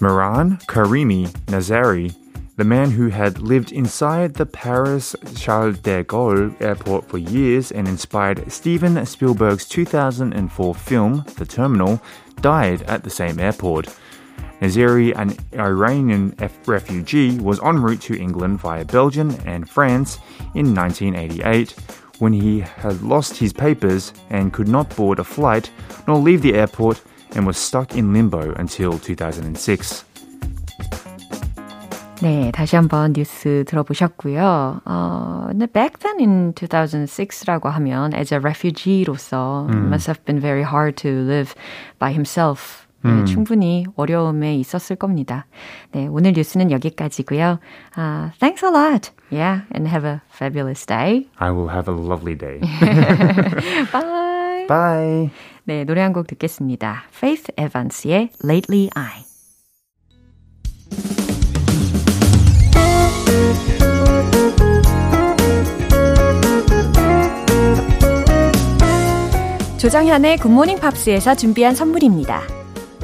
Miran 0.00 0.58
Karimi 0.68 1.26
Nazari, 1.46 2.14
the 2.56 2.64
man 2.64 2.90
who 2.92 3.08
had 3.08 3.40
lived 3.40 3.72
inside 3.72 4.34
the 4.34 4.46
Paris 4.46 5.16
Charles 5.34 5.78
de 5.80 6.04
Gaulle 6.04 6.54
airport 6.60 7.08
for 7.08 7.18
years 7.18 7.72
and 7.72 7.88
inspired 7.88 8.50
Steven 8.50 9.04
Spielberg's 9.04 9.66
2004 9.68 10.74
film, 10.74 11.24
The 11.36 11.44
Terminal, 11.44 12.00
died 12.40 12.82
at 12.82 13.02
the 13.02 13.10
same 13.10 13.40
airport. 13.40 13.88
Naziri, 14.62 15.12
an 15.16 15.36
Iranian 15.54 16.34
F- 16.38 16.66
refugee, 16.66 17.38
was 17.38 17.60
en 17.62 17.80
route 17.80 18.00
to 18.02 18.14
England 18.14 18.60
via 18.60 18.84
Belgium 18.84 19.36
and 19.46 19.68
France 19.68 20.18
in 20.54 20.74
1988 20.74 21.74
when 22.18 22.32
he 22.32 22.60
had 22.60 23.00
lost 23.02 23.36
his 23.36 23.52
papers 23.52 24.12
and 24.30 24.52
could 24.52 24.68
not 24.68 24.94
board 24.96 25.18
a 25.20 25.24
flight 25.24 25.70
nor 26.06 26.18
leave 26.18 26.42
the 26.42 26.54
airport 26.54 27.00
and 27.36 27.46
was 27.46 27.56
stuck 27.56 27.94
in 27.96 28.12
limbo 28.12 28.52
until 28.58 28.98
2006. 28.98 30.04
네, 32.20 32.50
다시 32.50 32.74
한번 32.74 33.12
뉴스 33.12 33.62
들어보셨고요. 33.68 34.80
어, 34.84 35.46
근데 35.50 35.66
back 35.66 36.00
then 36.00 36.18
in 36.18 36.52
2006라고 36.54 37.70
하면 37.70 38.12
as 38.12 38.34
a 38.34 38.40
refugee로서 38.40 39.68
it 39.70 39.76
must 39.86 40.08
have 40.08 40.24
been 40.24 40.40
very 40.40 40.64
hard 40.64 40.96
to 40.96 41.08
live 41.08 41.54
by 42.00 42.10
himself. 42.10 42.81
네, 43.03 43.25
충분히 43.25 43.85
어려움에 43.95 44.55
있었을 44.55 44.95
겁니다. 44.95 45.45
네, 45.91 46.07
오늘 46.07 46.33
뉴스는 46.33 46.71
여기까지고요. 46.71 47.59
아, 47.95 48.31
thanks 48.39 48.65
a 48.65 48.71
lot. 48.71 49.11
Yeah, 49.31 49.63
and 49.75 49.89
have 49.89 50.07
a 50.07 50.21
fabulous 50.33 50.85
day. 50.85 51.27
I 51.37 51.51
will 51.51 51.69
have 51.69 51.91
a 51.91 51.97
lovely 51.97 52.37
day. 52.37 52.59
Bye. 53.91 54.67
Bye. 54.67 55.29
네, 55.65 55.83
노래 55.83 56.01
한 56.01 56.13
곡 56.13 56.27
듣겠습니다. 56.27 57.03
Faith 57.13 57.51
Evans의 57.57 58.29
Lately 58.43 58.89
I. 58.95 59.23
조정현의 69.77 70.37
굿모닝 70.37 70.79
팝스에서 70.79 71.35
준비한 71.35 71.75
선물입니다. 71.75 72.62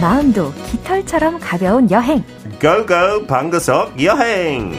마음도 0.00 0.52
깃털처럼 0.70 1.38
가벼운 1.40 1.90
여행. 1.90 2.24
고고 2.60 3.26
방구석 3.26 4.02
여행 4.02 4.72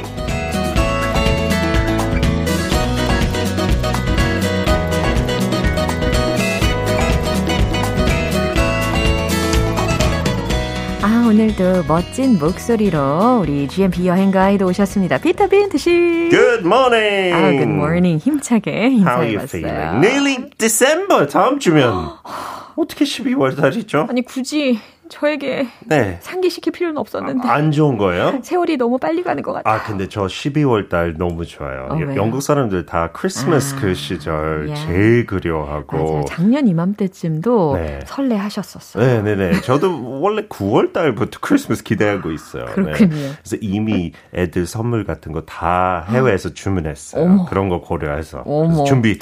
아, 11.03 11.25
오늘도 11.27 11.83
멋진 11.87 12.37
목소리로 12.37 13.39
우리 13.41 13.67
GMP 13.67 14.05
여행 14.07 14.29
가이드 14.31 14.63
오셨습니다. 14.63 15.17
피터 15.17 15.47
빈트 15.47 15.77
씨. 15.77 15.89
Good 16.29 16.59
morning 16.63 17.33
아, 17.33 17.49
good 17.51 17.63
morning. 17.71 18.17
힘차게 18.23 18.87
인사해봤어요. 18.89 19.61
feeling? 19.65 20.05
Nearly 20.05 20.49
December 20.57 21.27
다음 21.27 21.57
주면 21.59 22.11
어떻게 22.77 23.03
12월 23.05 23.57
달이죠? 23.59 24.05
아니, 24.09 24.21
굳이 24.23 24.79
저에게 25.11 25.67
네. 25.85 26.17
상기시킬 26.21 26.71
필요는 26.71 26.97
없었는데. 26.97 27.47
아, 27.47 27.53
안 27.53 27.71
좋은 27.71 27.97
거예요? 27.97 28.39
세월이 28.43 28.77
너무 28.77 28.97
빨리 28.97 29.21
가는 29.23 29.43
것 29.43 29.51
같아요. 29.53 29.73
아, 29.75 29.83
근데 29.83 30.07
저 30.07 30.23
12월 30.25 30.87
달 30.89 31.15
너무 31.17 31.45
좋아요. 31.45 31.87
어, 31.91 32.15
영국 32.15 32.41
사람들 32.41 32.85
다 32.85 33.09
크리스마스 33.11 33.75
아, 33.75 33.79
그 33.79 33.93
시절 33.93 34.69
예. 34.69 34.75
제일 34.75 35.25
그리워하고. 35.25 35.97
맞아요. 35.97 36.25
작년 36.27 36.67
이맘때쯤도 36.67 37.75
네. 37.75 37.99
설레하셨었어요. 38.05 39.03
네네네. 39.23 39.61
저도 39.61 40.21
원래 40.21 40.43
9월 40.47 40.93
달부터 40.93 41.39
크리스마스 41.41 41.83
기대하고 41.83 42.31
있어요. 42.31 42.65
네. 42.67 42.71
그렇군요. 42.73 43.09
네. 43.15 43.31
그래서 43.43 43.57
이미 43.61 44.13
애들 44.33 44.65
선물 44.65 45.03
같은 45.03 45.33
거 45.33 45.41
다 45.45 46.05
해외에서 46.07 46.53
주문했어요. 46.53 47.23
어머. 47.25 47.45
그런 47.45 47.67
거 47.67 47.81
고려해서. 47.81 48.43
준비 48.87 49.19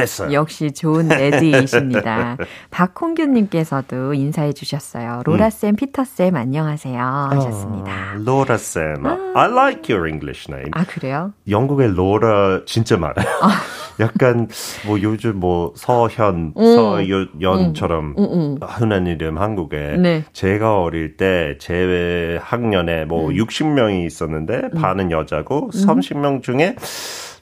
됐어요. 0.00 0.32
역시 0.32 0.72
좋은 0.72 1.08
레디이십니다. 1.08 2.36
박홍규님께서도 2.70 4.14
인사해 4.14 4.52
주셨어요. 4.52 5.22
로라쌤, 5.24 5.70
음. 5.70 5.76
피터쌤, 5.76 6.34
안녕하세요. 6.36 6.98
하셨습니다. 7.32 7.92
어, 7.92 8.18
로라쌤. 8.24 9.06
아. 9.06 9.18
I 9.34 9.50
like 9.50 9.94
your 9.94 10.08
English 10.08 10.46
name. 10.50 10.70
아, 10.72 10.84
그래요? 10.84 11.32
영국에 11.48 11.86
로라 11.88 12.62
진짜 12.66 12.96
많아요. 12.96 13.26
아. 13.42 13.50
약간 14.00 14.48
뭐 14.86 15.00
요즘 15.02 15.38
뭐 15.38 15.74
서현, 15.76 16.54
음. 16.56 16.74
서연처럼 16.74 18.14
음. 18.18 18.24
음. 18.24 18.58
흔한 18.62 19.06
이름 19.06 19.36
한국에 19.38 19.96
네. 19.98 20.24
제가 20.32 20.80
어릴 20.80 21.16
때 21.16 21.56
제 21.58 22.38
학년에 22.42 23.04
뭐 23.04 23.28
음. 23.28 23.34
60명이 23.34 24.06
있었는데 24.06 24.70
반은 24.70 25.10
여자고 25.10 25.70
30명 25.72 26.42
중에 26.42 26.76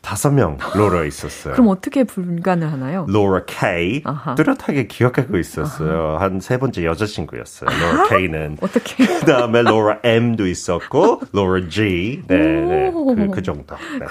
다섯 0.09 0.31
명 0.31 0.57
로라 0.75 1.05
있었어요. 1.05 1.53
그럼 1.53 1.69
어떻게 1.69 2.03
구분을 2.03 2.73
하나요? 2.73 3.05
로라 3.11 3.43
K 3.47 4.01
아하. 4.07 4.35
뚜렷하게 4.35 4.87
기억하고 4.87 5.37
있었어요. 5.37 6.17
한 6.19 6.41
세 6.41 6.57
번째 6.57 6.83
여자친구였어요. 6.87 7.69
로라 7.69 8.09
K는 8.09 8.57
어떻게? 8.63 9.05
그다음에 9.21 9.61
로라 9.61 9.99
M도 10.03 10.47
있었고 10.47 11.21
로라 11.33 11.69
G 11.69 12.23
네, 12.27 12.37
네. 12.39 12.91
그, 12.91 13.31
그 13.31 13.43
정도. 13.43 13.77
네. 14.01 14.07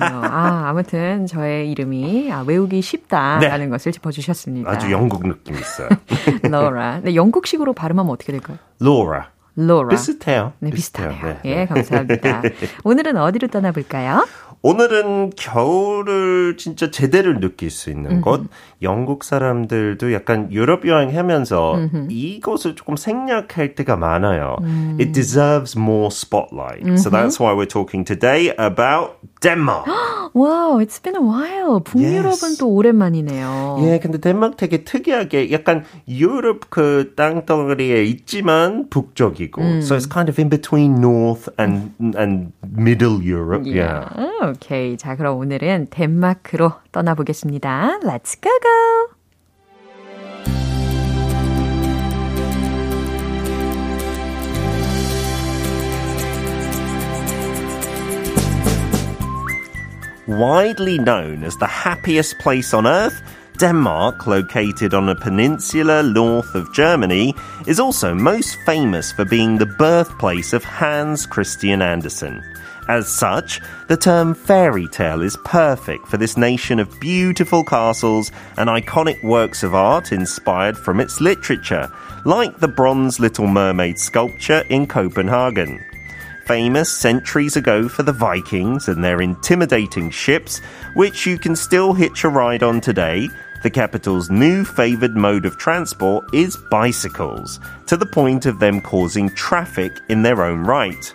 아 0.00 0.64
아무튼 0.66 1.26
저의 1.26 1.70
이름이 1.70 2.32
아, 2.32 2.40
외우기 2.44 2.82
쉽다라는 2.82 3.66
네. 3.66 3.68
것을 3.68 3.92
짚어주셨습니다. 3.92 4.68
아주 4.68 4.90
영국 4.90 5.22
느낌 5.28 5.54
있어요. 5.54 5.88
로라. 6.42 7.02
네, 7.04 7.14
영국식으로 7.14 7.72
발음하면 7.72 8.10
어떻게 8.12 8.32
될까요? 8.32 8.58
로라. 8.80 9.28
로라. 9.58 9.88
비슷해요. 9.90 10.52
네, 10.58 10.70
비슷해요. 10.70 11.08
비슷하네요. 11.10 11.38
네. 11.44 11.50
예, 11.60 11.66
감사합니다. 11.66 12.42
오늘은 12.84 13.16
어디로 13.16 13.48
떠나볼까요? 13.48 14.26
오늘은 14.66 15.30
겨울을 15.36 16.56
진짜 16.56 16.90
제대로 16.90 17.38
느낄 17.38 17.70
수 17.70 17.88
있는 17.88 18.20
곳. 18.20 18.48
영국 18.82 19.22
사람들도 19.22 20.12
약간 20.12 20.50
유럽 20.50 20.88
여행하면서 20.88 21.88
이곳을 22.10 22.74
조금 22.74 22.96
생략할 22.96 23.76
때가 23.76 23.96
많아요. 23.96 24.56
음. 24.62 24.98
It 25.00 25.12
deserves 25.12 25.78
more 25.78 26.08
spotlight. 26.08 26.82
So 26.98 27.10
that's 27.10 27.38
why 27.38 27.54
we're 27.54 27.70
talking 27.70 28.04
today 28.04 28.52
about 28.58 29.18
Denmark. 29.40 29.86
wow, 30.34 30.78
it's 30.78 30.98
been 30.98 31.14
a 31.14 31.22
while. 31.22 31.80
북유럽은. 31.80 32.58
또 32.58 32.68
오랜만이네요. 32.68 33.78
예, 33.82 33.98
근데 34.00 34.18
덴마크 34.18 34.56
되게 34.56 34.82
특이하게 34.82 35.52
약간 35.52 35.84
유럽 36.08 36.70
그 36.70 37.12
땅덩어리에 37.16 38.04
있지만 38.04 38.90
북쪽이고. 38.90 39.62
음. 39.62 39.78
So 39.78 39.96
it's 39.96 40.10
kind 40.10 40.28
of 40.28 40.40
in 40.40 40.48
between 40.50 40.96
North 40.98 41.48
and 41.56 41.92
and 42.16 42.52
Middle 42.66 43.22
Europe. 43.22 43.64
Yeah. 43.64 44.10
yeah. 44.55 44.55
오케이. 44.55 44.97
자, 44.97 45.15
그럼 45.15 45.37
오늘은 45.37 45.87
덴마크로 45.89 46.73
떠나보겠습니다. 46.91 47.99
Let's 48.03 48.41
go 48.41 48.49
go! 48.61 49.21
Widely 60.27 60.97
known 60.97 61.43
as 61.43 61.57
the 61.57 61.67
happiest 61.67 62.39
place 62.39 62.73
on 62.73 62.87
earth, 62.87 63.21
Denmark, 63.59 64.27
located 64.27 64.93
on 64.93 65.09
a 65.09 65.15
peninsula 65.15 66.03
north 66.03 66.55
of 66.55 66.71
Germany, 66.73 67.35
is 67.67 67.81
also 67.81 68.15
most 68.15 68.57
famous 68.65 69.11
for 69.11 69.25
being 69.25 69.57
the 69.57 69.65
birthplace 69.65 70.53
of 70.53 70.63
Hans 70.63 71.25
Christian 71.25 71.81
Andersen. 71.81 72.41
As 72.88 73.08
such, 73.08 73.60
the 73.88 73.96
term 73.96 74.32
fairy 74.32 74.86
tale 74.86 75.20
is 75.20 75.36
perfect 75.44 76.06
for 76.06 76.18
this 76.18 76.36
nation 76.36 76.78
of 76.78 77.00
beautiful 77.00 77.64
castles 77.64 78.30
and 78.56 78.68
iconic 78.68 79.22
works 79.24 79.64
of 79.64 79.74
art 79.74 80.12
inspired 80.12 80.78
from 80.78 81.00
its 81.00 81.20
literature, 81.20 81.90
like 82.24 82.58
the 82.58 82.68
bronze 82.68 83.18
Little 83.18 83.48
Mermaid 83.48 83.98
sculpture 83.98 84.64
in 84.70 84.86
Copenhagen. 84.86 85.84
Famous 86.46 86.92
centuries 86.92 87.56
ago 87.56 87.88
for 87.88 88.04
the 88.04 88.12
Vikings 88.12 88.86
and 88.86 89.02
their 89.02 89.20
intimidating 89.20 90.08
ships, 90.08 90.60
which 90.94 91.26
you 91.26 91.38
can 91.38 91.56
still 91.56 91.92
hitch 91.92 92.22
a 92.22 92.28
ride 92.28 92.62
on 92.62 92.80
today, 92.80 93.28
the 93.64 93.70
capital's 93.70 94.30
new 94.30 94.64
favoured 94.64 95.16
mode 95.16 95.44
of 95.44 95.58
transport 95.58 96.32
is 96.32 96.56
bicycles, 96.70 97.58
to 97.86 97.96
the 97.96 98.06
point 98.06 98.46
of 98.46 98.60
them 98.60 98.80
causing 98.80 99.28
traffic 99.30 99.92
in 100.08 100.22
their 100.22 100.44
own 100.44 100.62
right. 100.62 101.12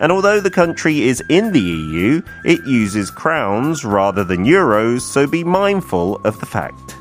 And 0.00 0.12
although 0.12 0.40
the 0.40 0.50
country 0.50 1.02
is 1.02 1.22
in 1.28 1.52
the 1.52 1.60
EU, 1.60 2.22
it 2.44 2.60
uses 2.66 3.10
crowns 3.10 3.84
rather 3.84 4.24
than 4.24 4.44
euros, 4.44 5.00
so 5.00 5.26
be 5.26 5.42
mindful 5.42 6.20
of 6.24 6.38
the 6.40 6.46
fact. 6.46 6.96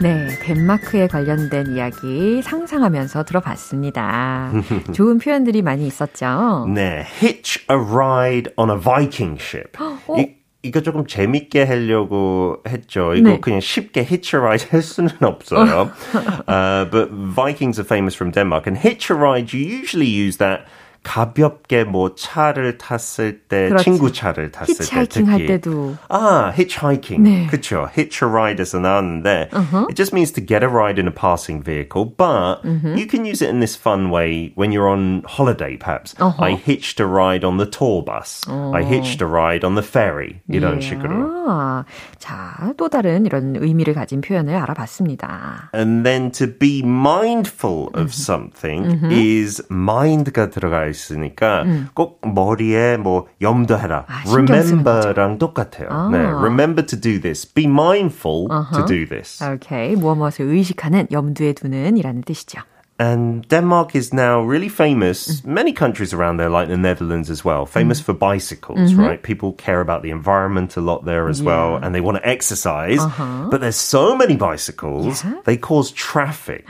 네, 0.00 0.28
덴마크에 0.42 1.08
관련된 1.08 1.74
이야기 1.74 2.40
상상하면서 2.42 3.24
들어봤습니다. 3.24 4.52
좋은 4.94 5.18
표현들이 5.18 5.62
많이 5.62 5.88
있었죠. 5.88 6.66
네, 6.72 7.04
hitch 7.20 7.64
a 7.68 7.76
ride 7.76 8.52
on 8.56 8.70
a 8.70 8.80
Viking 8.80 9.42
ship. 9.42 9.72
어? 9.80 10.16
이, 10.62 10.68
이거 10.68 10.80
조금 10.80 11.06
재밌게 11.06 11.64
하려고 11.64 12.62
했죠. 12.66 13.14
이거 13.14 13.30
네. 13.30 13.40
그냥 13.40 13.60
쉽게 13.60 14.00
hitch 14.00 14.36
a 14.36 14.40
ride 14.40 14.66
할 14.70 14.82
수는 14.82 15.10
없어요. 15.20 15.90
uh, 16.48 16.84
but 16.90 17.10
Vikings 17.10 17.78
are 17.78 17.86
famous 17.86 18.14
from 18.14 18.32
Denmark, 18.32 18.66
and 18.66 18.76
hitch 18.78 19.10
a 19.10 19.14
ride 19.14 19.52
you 19.52 19.60
usually 19.60 20.08
use 20.08 20.38
that 20.38 20.66
가볍게 21.03 21.83
뭐 21.83 22.15
차를 22.15 22.77
탔을 22.77 23.41
때 23.41 23.67
그렇죠. 23.67 23.83
친구 23.83 24.11
차를 24.13 24.51
탔을 24.51 24.85
때 24.85 25.05
특히 25.07 25.29
할 25.29 25.45
때도 25.45 25.97
아 26.07 26.53
hitchhiking 26.55 27.23
네. 27.23 27.47
그렇죠 27.47 27.89
hitch 27.91 28.23
a 28.23 28.29
ride에서 28.31 28.79
나왔는데 28.79 29.49
uh-huh. 29.51 29.85
it 29.89 29.95
just 29.95 30.13
means 30.13 30.31
to 30.31 30.41
get 30.41 30.63
a 30.63 30.69
ride 30.69 30.97
in 30.97 31.07
a 31.07 31.11
passing 31.11 31.61
vehicle 31.61 32.05
but 32.05 32.63
uh-huh. 32.63 32.95
you 32.95 33.05
can 33.05 33.25
use 33.25 33.41
it 33.41 33.49
in 33.49 33.59
this 33.59 33.75
fun 33.75 34.11
way 34.11 34.53
when 34.55 34.71
you're 34.71 34.87
on 34.87 35.23
holiday 35.27 35.75
perhaps 35.75 36.15
uh-huh. 36.19 36.41
I 36.41 36.55
hitched 36.55 37.01
a 37.01 37.05
ride 37.05 37.43
on 37.43 37.57
the 37.57 37.67
tour 37.67 38.01
bus 38.01 38.47
I 38.47 38.83
hitched 38.83 39.21
a 39.21 39.27
ride 39.27 39.65
on 39.65 39.75
the 39.75 39.83
ferry 39.83 40.41
이런 40.49 40.79
yeah. 40.79 40.87
식으로 40.87 41.83
자또 42.17 42.87
다른 42.87 43.25
이런 43.25 43.57
의미를 43.57 43.93
가진 43.93 44.21
표현을 44.21 44.55
알아봤습니다 44.55 45.69
and 45.75 46.07
then 46.07 46.31
to 46.31 46.47
be 46.47 46.79
mindful 46.79 47.89
of 47.93 48.13
something 48.13 49.03
is 49.11 49.61
mind가 49.69 50.49
들어가 50.49 50.92
있으니까 50.92 51.62
음. 51.62 51.88
꼭 51.94 52.20
머리에 52.22 52.96
뭐 52.96 53.26
염두해라. 53.40 54.04
아, 54.06 54.22
remember랑 54.26 55.38
똑같아요. 55.38 55.88
아. 55.90 56.08
네, 56.10 56.18
remember 56.18 56.84
to 56.84 56.98
do 56.98 57.20
this. 57.20 57.44
Be 57.46 57.64
mindful 57.64 58.48
uh-huh. 58.50 58.78
to 58.78 58.86
do 58.86 59.06
this. 59.06 59.42
Okay, 59.42 59.94
무엇무엇을 59.96 60.46
의식하는, 60.46 61.08
염두에 61.10 61.54
두는이라는 61.54 62.22
뜻이죠. 62.22 62.62
And 63.00 63.46
Denmark 63.46 63.94
is 63.94 64.12
now 64.12 64.42
really 64.42 64.68
famous. 64.68 65.40
Mm. 65.40 65.46
Many 65.46 65.72
countries 65.72 66.12
around 66.12 66.38
there, 66.38 66.50
like 66.50 66.66
the 66.66 66.76
Netherlands 66.76 67.30
as 67.30 67.44
well, 67.44 67.64
famous 67.64 68.00
mm. 68.00 68.04
for 68.06 68.12
bicycles, 68.12 68.90
mm-hmm. 68.90 69.00
right? 69.00 69.22
People 69.22 69.52
care 69.52 69.80
about 69.80 70.02
the 70.02 70.10
environment 70.10 70.76
a 70.76 70.80
lot 70.80 71.04
there 71.04 71.28
as 71.28 71.40
yeah. 71.40 71.46
well, 71.46 71.76
and 71.76 71.94
they 71.94 72.00
want 72.00 72.18
to 72.18 72.28
exercise. 72.28 72.98
Uh-huh. 72.98 73.46
But 73.52 73.60
there's 73.60 73.76
so 73.76 74.16
many 74.16 74.34
bicycles, 74.34 75.22
yeah. 75.22 75.40
they 75.44 75.56
cause 75.56 75.92
traffic 75.92 76.66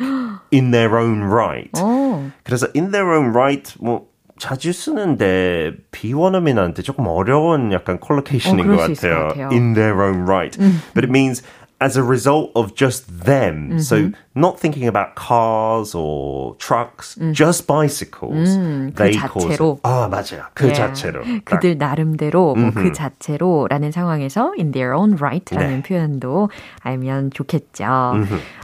in 0.50 0.70
their 0.70 0.98
own 0.98 1.22
right. 1.24 1.70
Oh. 1.74 2.30
그래서 2.44 2.68
in 2.74 2.90
their 2.90 3.10
own 3.10 3.32
right, 3.32 3.64
뭐 3.80 4.04
자주 4.37 4.73
쓰는데 4.73 5.73
비원어민한테 5.91 6.81
조금 6.81 7.07
어려운 7.07 7.71
약간 7.71 7.99
콜로케이션인 7.99 8.69
어, 8.71 8.75
것 8.75 8.81
같아요. 8.81 9.27
같아요. 9.27 9.49
In 9.51 9.73
their 9.73 10.01
own 10.01 10.23
right. 10.27 10.57
But 10.93 11.03
it 11.05 11.09
means 11.11 11.43
as 11.83 11.97
a 11.97 12.03
result 12.03 12.51
of 12.55 12.73
just 12.75 13.03
them. 13.25 13.75
Mm-hmm. 13.75 13.79
So 13.79 14.11
not 14.35 14.57
thinking 14.57 14.87
about 14.87 15.15
cars 15.15 15.93
or 15.93 16.55
trucks, 16.55 17.15
mm. 17.19 17.33
just 17.33 17.67
bicycles. 17.67 18.55
음, 18.55 18.95
they 18.95 19.11
그 19.11 19.19
자체로. 19.19 19.57
Cause, 19.57 19.81
아 19.83 20.07
맞아요. 20.07 20.47
그 20.55 20.71
yeah. 20.71 20.79
자체로. 20.79 21.21
그들 21.43 21.77
나름대로 21.77 22.55
뭐 22.55 22.71
그 22.71 22.91
자체로라는 22.93 23.91
상황에서 23.91 24.53
in 24.57 24.71
their 24.71 24.95
own 24.95 25.13
right라는 25.19 25.81
네. 25.81 25.83
표현도 25.83 26.49
알면 26.81 27.31
좋겠죠. 27.31 27.85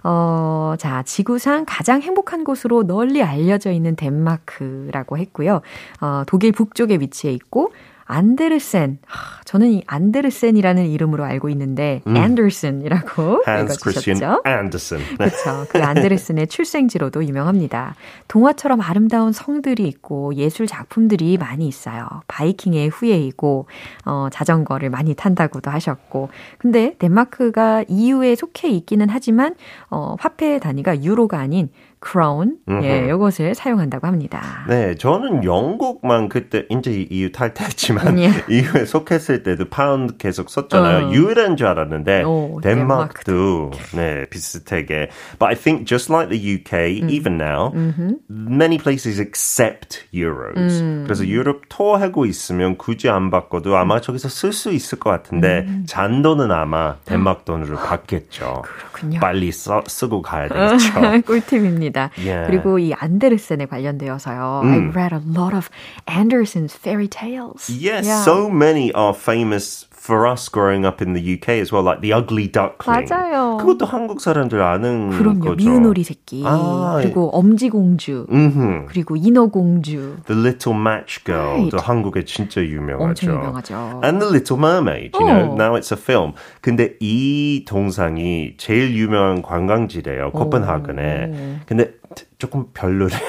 어, 0.03 0.75
자 0.79 1.03
지구상 1.03 1.65
가장 1.67 2.01
행복한 2.01 2.43
곳으로 2.43 2.83
널리 2.83 3.21
알려져 3.21 3.71
있는 3.71 3.95
덴마크라고 3.95 5.17
했고요. 5.17 5.61
어, 6.01 6.23
독일 6.25 6.53
북쪽에 6.53 6.95
위치해 6.95 7.33
있고 7.33 7.71
안데르센. 8.09 8.97
저는 9.45 9.71
이 9.71 9.83
안데르센이라는 9.85 10.87
이름으로 10.87 11.23
알고 11.23 11.47
있는데 11.49 12.01
음. 12.07 12.17
앤더슨이라고 12.17 13.43
Hans 13.47 13.79
Christian 13.79 14.39
Andersen. 14.45 15.03
그렇죠. 15.15 15.67
그 15.69 15.81
안데르센의 15.81 16.47
출생지로도 16.47 17.23
유명합니다. 17.23 17.95
동화처럼 18.27 18.81
아름다운 18.81 19.31
성들이 19.31 19.87
있고 19.87 20.33
예술 20.35 20.65
작품들이 20.65 21.37
많이 21.37 21.67
있어요. 21.67 22.07
바이킹의 22.27 22.89
후예이고 22.89 23.67
어, 24.05 24.27
자전거를 24.31 24.89
많이 24.89 25.13
탄다고도 25.13 25.69
하셨고. 25.69 26.29
근데 26.57 26.95
덴마크가 26.97 27.85
EU에 27.87 28.35
속해 28.35 28.69
있기는 28.69 29.07
하지만 29.09 29.53
어, 29.91 30.15
화폐 30.19 30.57
단위가 30.59 31.03
유로가 31.03 31.37
아닌 31.37 31.69
crown 32.05 32.57
예, 32.83 33.07
이것을 33.07 33.55
사용한다고 33.55 34.07
합니다. 34.07 34.63
네, 34.67 34.95
저는 34.95 35.43
영국만 35.43 36.29
그때 36.29 36.65
이제 36.69 37.05
EU 37.09 37.31
탈퇴했지만 37.31 38.19
예. 38.19 38.29
EU에 38.49 38.85
속했을 38.85 39.43
때도 39.43 39.65
파운드 39.69 40.17
계속 40.17 40.49
썼잖아요. 40.49 41.07
어. 41.07 41.11
유일한 41.11 41.57
줄 41.57 41.67
알았는데 41.67 42.23
오, 42.23 42.59
덴마크도 42.61 43.71
네, 43.95 44.25
비슷하게. 44.29 45.09
But 45.39 45.47
I 45.47 45.55
think 45.55 45.85
just 45.85 46.11
like 46.11 46.29
the 46.29 46.39
UK, 46.39 47.01
음. 47.01 47.09
even 47.09 47.41
now, 47.41 47.71
음흠. 47.73 48.17
many 48.29 48.77
places 48.77 49.19
accept 49.19 50.05
euros. 50.13 50.81
음. 50.81 51.03
그래서 51.05 51.25
유럽 51.27 51.63
투어하고 51.69 52.25
있으면 52.25 52.77
굳이 52.77 53.09
안 53.09 53.29
바꿔도 53.29 53.75
아마 53.75 53.99
저기서 53.99 54.29
쓸 54.29 54.53
수 54.53 54.71
있을 54.71 54.99
것 54.99 55.09
같은데 55.09 55.65
음. 55.67 55.83
잔돈은 55.87 56.51
아마 56.51 56.97
덴마크 57.05 57.43
돈으로 57.43 57.77
받겠죠. 57.77 58.63
그렇군요. 58.63 59.19
빨리 59.19 59.51
써, 59.51 59.83
쓰고 59.85 60.21
가야 60.21 60.47
되겠죠. 60.47 61.21
꿀팁입니다. 61.25 61.88
있습니다. 61.88 62.10
Yeah. 62.18 62.46
그리고 62.46 62.78
이 62.78 62.92
안데르센에 62.92 63.66
관련되어서요. 63.66 64.62
Mm. 64.64 64.72
I 64.72 64.78
read 64.92 65.12
a 65.12 65.22
lot 65.24 65.54
of 65.54 65.70
Andersen's 66.06 66.74
fairy 66.74 67.08
tales. 67.08 67.68
Yes, 67.70 68.06
yeah. 68.06 68.24
so 68.24 68.50
many 68.50 68.92
are 68.92 69.14
famous 69.14 69.86
for 69.99 70.25
us 70.25 70.47
growing 70.49 70.85
up 70.85 71.01
in 71.01 71.13
the 71.13 71.21
UK 71.21 71.59
as 71.59 71.73
well, 71.73 71.83
like 71.83 71.99
the 72.01 72.13
ugly 72.13 72.47
duckling. 72.47 73.05
맞아요. 73.05 73.57
그것도 73.57 73.85
한국 73.85 74.21
사람들 74.21 74.61
아는 74.61 75.09
그럼요. 75.11 75.39
거죠. 75.39 75.55
미운오리 75.55 76.03
새끼. 76.03 76.41
아, 76.45 76.99
그리고 77.01 77.29
엄지공주. 77.31 78.27
음흠. 78.31 78.85
그리고 78.87 79.17
인어공주. 79.17 80.23
The 80.25 80.39
Little 80.39 80.79
Match 80.79 81.23
Girl도 81.25 81.75
right. 81.75 81.83
한국에 81.83 82.23
진짜 82.23 82.61
유명하죠. 82.61 83.27
엄청 83.29 83.35
유명하죠. 83.35 84.01
And 84.03 84.19
The 84.19 84.31
Little 84.31 84.57
Mermaid, 84.57 85.11
you 85.19 85.25
know, 85.25 85.53
now 85.55 85.75
it's 85.75 85.91
a 85.91 85.97
film. 85.99 86.33
근데 86.61 86.95
이 87.01 87.65
동상이 87.67 88.55
제일 88.57 88.95
유명한 88.95 89.41
관광지래요. 89.41 90.31
코펜하겐에. 90.31 91.59
근데 91.65 91.93
조금 92.39 92.67
별로래요. 92.73 93.19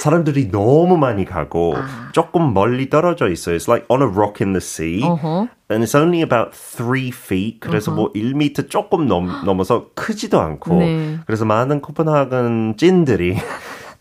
사람들이 0.00 0.50
너무 0.50 0.96
많이 0.96 1.26
가고 1.26 1.74
아. 1.76 2.08
조금 2.12 2.54
멀리 2.54 2.88
떨어져 2.88 3.28
있어요. 3.28 3.56
It's 3.56 3.68
like 3.68 3.86
on 3.90 4.00
a 4.00 4.08
rock 4.08 4.40
in 4.40 4.54
the 4.54 4.60
sea. 4.60 5.02
Uh-huh. 5.04 5.46
And 5.68 5.84
it's 5.84 5.94
only 5.94 6.22
about 6.22 6.56
3 6.56 7.12
feet. 7.12 7.60
그래서 7.60 7.92
uh-huh. 7.92 7.94
뭐 7.94 8.12
1m 8.14 8.70
조금 8.70 9.06
넘, 9.06 9.28
넘어서 9.44 9.90
크지도 9.94 10.40
않고. 10.40 10.78
네. 10.78 11.18
그래서 11.26 11.44
많은 11.44 11.82
코펜하겐 11.82 12.76
찐들이 12.78 13.36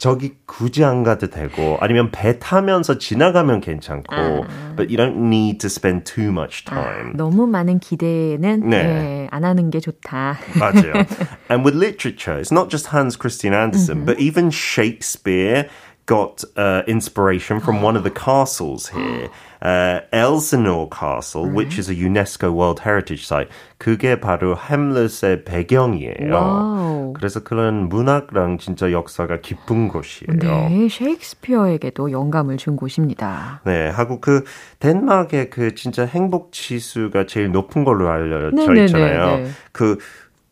저기 0.03 0.33
굳이 0.45 0.83
안 0.83 1.01
가도 1.03 1.29
되고 1.29 1.77
아니면 1.79 2.11
배 2.11 2.37
타면서 2.37 2.97
지나가면 2.97 3.61
괜찮고 3.61 4.13
아. 4.13 4.75
but 4.75 4.91
you 4.91 4.97
don't 4.97 5.15
need 5.15 5.59
to 5.59 5.67
spend 5.67 6.03
too 6.03 6.27
much 6.27 6.65
time. 6.65 7.11
아, 7.11 7.15
너무 7.15 7.47
많은 7.47 7.79
기대는 7.79 8.69
네. 8.69 8.83
네, 8.83 9.27
안 9.31 9.45
하는 9.45 9.69
게 9.69 9.79
좋다. 9.79 10.39
맞아요. 10.59 11.05
And 11.49 11.63
with 11.63 11.77
literature, 11.77 12.37
it's 12.37 12.51
not 12.51 12.69
just 12.69 12.87
Hans 12.91 13.15
Christian 13.17 13.53
Andersen, 13.53 13.99
mm-hmm. 13.99 14.05
but 14.05 14.19
even 14.19 14.51
Shakespeare 14.51 15.69
got 16.05 16.43
uh, 16.57 16.83
inspiration 16.87 17.59
from 17.59 17.81
one 17.81 17.95
of 17.95 18.03
the 18.03 18.11
castles 18.11 18.89
here. 18.89 19.29
Uh, 19.63 20.01
Elsinore 20.11 20.89
Castle, 20.89 21.45
mm-hmm. 21.45 21.55
which 21.55 21.79
is 21.79 21.87
a 21.87 21.95
UNESCO 21.95 22.51
World 22.51 22.81
Heritage 22.81 23.23
Site. 23.23 23.47
그게 23.77 24.19
바로 24.19 24.57
햄릿의 24.57 25.45
배경이에요. 25.45 26.33
와우. 26.33 27.13
그래서 27.13 27.39
그런 27.39 27.87
문학랑 27.87 28.57
진짜 28.57 28.91
역사가 28.91 29.39
깊은 29.39 29.87
곳이에요. 29.87 30.37
네, 30.37 30.89
셰익스피어에게도 30.89 32.11
영감을 32.11 32.57
준 32.57 32.75
곳입니다. 32.75 33.61
네, 33.63 33.87
하고 33.87 34.19
그 34.19 34.43
덴마크의 34.79 35.49
그 35.49 35.75
진짜 35.75 36.05
행복 36.05 36.51
지수가 36.51 37.25
제일 37.27 37.53
높은 37.53 37.85
걸로 37.85 38.09
알려져 38.09 38.53
네네네네. 38.53 38.85
있잖아요. 38.87 39.47
그 39.71 39.97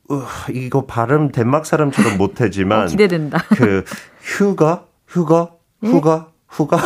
우, 0.08 0.24
이거 0.54 0.86
발음 0.86 1.34
덴마크 1.34 1.68
사람처럼 1.68 2.18
못하지만 2.18 2.84
어, 2.84 2.86
기대된다. 2.88 3.40
그 3.58 3.84
휴가 4.22 4.86
휴가 5.12 5.52
후가 5.84 6.28
후가 6.48 6.78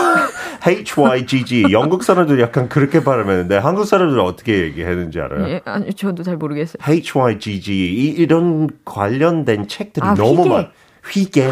HYGG 0.66 1.68
영국 1.72 2.04
사람들 2.04 2.40
약간 2.40 2.70
그렇게 2.70 3.04
발음했는데 3.04 3.58
한국 3.58 3.86
사람들은 3.86 4.22
어떻게 4.24 4.62
얘기했는지 4.62 5.20
알아요? 5.20 5.48
예, 5.50 5.62
아니 5.66 5.94
저도 5.94 6.24
잘 6.24 6.38
모르겠어요. 6.38 6.78
HYGG 6.88 7.72
이, 7.74 8.08
이런 8.10 8.70
관련된 8.84 9.68
책들이 9.68 10.06
아, 10.06 10.14
너무 10.16 10.48
많. 10.48 10.70
휘게. 11.12 11.52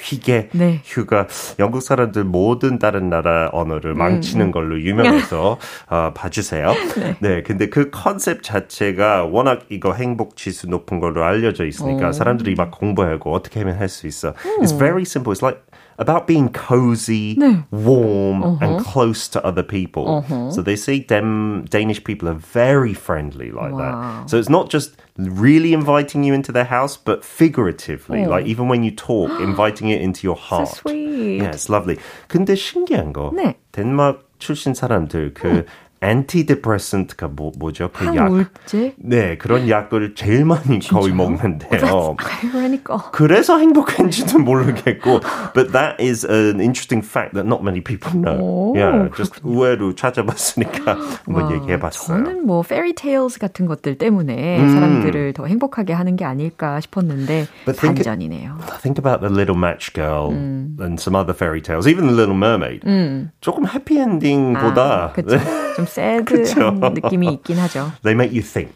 휘게, 0.00 0.50
네. 0.52 0.80
휴가, 0.84 1.26
영국 1.58 1.82
사람들 1.82 2.22
모든 2.22 2.78
다른 2.78 3.10
나라 3.10 3.50
언어를 3.52 3.90
음, 3.92 3.98
망치는 3.98 4.46
음. 4.46 4.50
걸로 4.52 4.80
유명해서 4.80 5.58
어, 5.90 6.12
봐주세요. 6.14 6.72
네. 6.96 7.16
네, 7.18 7.42
근데 7.42 7.68
그 7.68 7.90
컨셉 7.90 8.44
자체가 8.44 9.24
워낙 9.24 9.62
이거 9.70 9.92
행복 9.94 10.36
지수 10.36 10.68
높은 10.68 11.00
걸로 11.00 11.24
알려져 11.24 11.66
있으니까 11.66 12.10
오. 12.10 12.12
사람들이 12.12 12.54
막 12.54 12.70
공부하고 12.70 13.34
어떻게 13.34 13.58
하면 13.58 13.76
할 13.76 13.88
수 13.88 14.06
있어. 14.06 14.28
음. 14.28 14.62
It's 14.62 14.78
very 14.78 15.02
simple. 15.02 15.34
It's 15.34 15.42
like 15.44 15.62
about 15.97 16.27
being 16.27 16.49
cozy, 16.49 17.35
네. 17.35 17.65
warm, 17.71 18.43
uh-huh. 18.43 18.57
and 18.65 18.85
close 18.85 19.27
to 19.29 19.43
other 19.45 19.63
people. 19.63 20.23
Uh-huh. 20.23 20.51
So 20.51 20.61
they 20.61 20.75
say 20.75 21.01
them 21.01 21.65
Danish 21.69 22.03
people 22.03 22.27
are 22.29 22.39
very 22.39 22.93
friendly 22.93 23.51
like 23.51 23.71
wow. 23.73 23.79
that. 23.79 24.29
So 24.29 24.37
it's 24.37 24.49
not 24.49 24.69
just 24.69 24.95
really 25.17 25.73
inviting 25.73 26.23
you 26.23 26.33
into 26.33 26.51
their 26.51 26.65
house, 26.65 26.97
but 26.97 27.23
figuratively, 27.23 28.25
oh. 28.25 28.29
like 28.29 28.45
even 28.45 28.67
when 28.67 28.83
you 28.83 28.91
talk, 28.91 29.29
inviting 29.39 29.89
it 29.89 30.01
into 30.01 30.25
your 30.25 30.35
heart. 30.35 30.69
So 30.69 30.89
sweet. 30.89 31.37
Yeah, 31.37 31.51
it's 31.51 31.69
lovely. 31.69 31.97
근데 32.27 32.55
신기한 32.55 33.13
거, 33.13 33.31
네. 33.33 33.55
덴마크 33.71 34.23
출신 34.39 34.73
사람들 34.73 35.33
그 35.33 35.65
Antidepressant가 36.02 37.28
뭐, 37.28 37.52
뭐죠? 37.58 37.90
그 37.92 38.06
약. 38.14 38.30
우울제? 38.30 38.94
네, 38.98 39.36
그런 39.36 39.68
약을 39.68 40.14
제일 40.14 40.44
많이? 40.44 40.78
거의 40.80 41.12
먹는데요. 41.12 42.16
그러니까. 42.16 43.10
그래서 43.12 43.58
행복한지는 43.58 44.44
모르겠고, 44.44 45.20
but 45.54 45.72
that 45.72 46.00
is 46.00 46.24
an 46.24 46.60
interesting 46.60 47.04
fact 47.04 47.34
that 47.34 47.46
not 47.46 47.62
many 47.62 47.80
people 47.80 48.12
know. 48.12 48.38
오, 48.38 48.74
yeah, 48.76 49.10
just 49.16 49.40
의외로 49.42 49.94
찾아봤으니까 49.94 50.96
한번 51.26 51.52
얘기해봤어요. 51.52 52.24
저는 52.24 52.46
뭐 52.46 52.60
fairy 52.64 52.92
tales 52.92 53.38
같은 53.38 53.66
것들 53.66 53.98
때문에 53.98 54.60
음. 54.60 54.68
사람들을 54.72 55.32
더 55.32 55.46
행복하게 55.46 55.92
하는 55.92 56.16
게 56.16 56.24
아닐까 56.24 56.80
싶었는데 56.80 57.46
but 57.64 57.80
반전이네요. 57.80 58.58
Think, 58.80 58.80
think 58.82 58.98
about 58.98 59.20
the 59.20 59.30
Little 59.32 59.58
Match 59.58 59.92
Girl 59.92 60.30
음. 60.30 60.76
and 60.80 61.00
some 61.00 61.16
other 61.16 61.34
fairy 61.34 61.60
tales, 61.60 61.88
even 61.88 62.06
the 62.06 62.14
Little 62.14 62.36
Mermaid. 62.36 62.82
음. 62.86 63.30
조금 63.40 63.66
해피엔딩보다 63.66 65.08
아, 65.08 65.12
그쵸. 65.12 65.38
좀 65.76 65.86
새드한 65.88 66.80
느낌이 66.94 67.26
있긴 67.34 67.58
하죠. 67.58 67.90
They 68.02 68.14
make 68.14 68.30
you 68.36 68.42
think. 68.42 68.72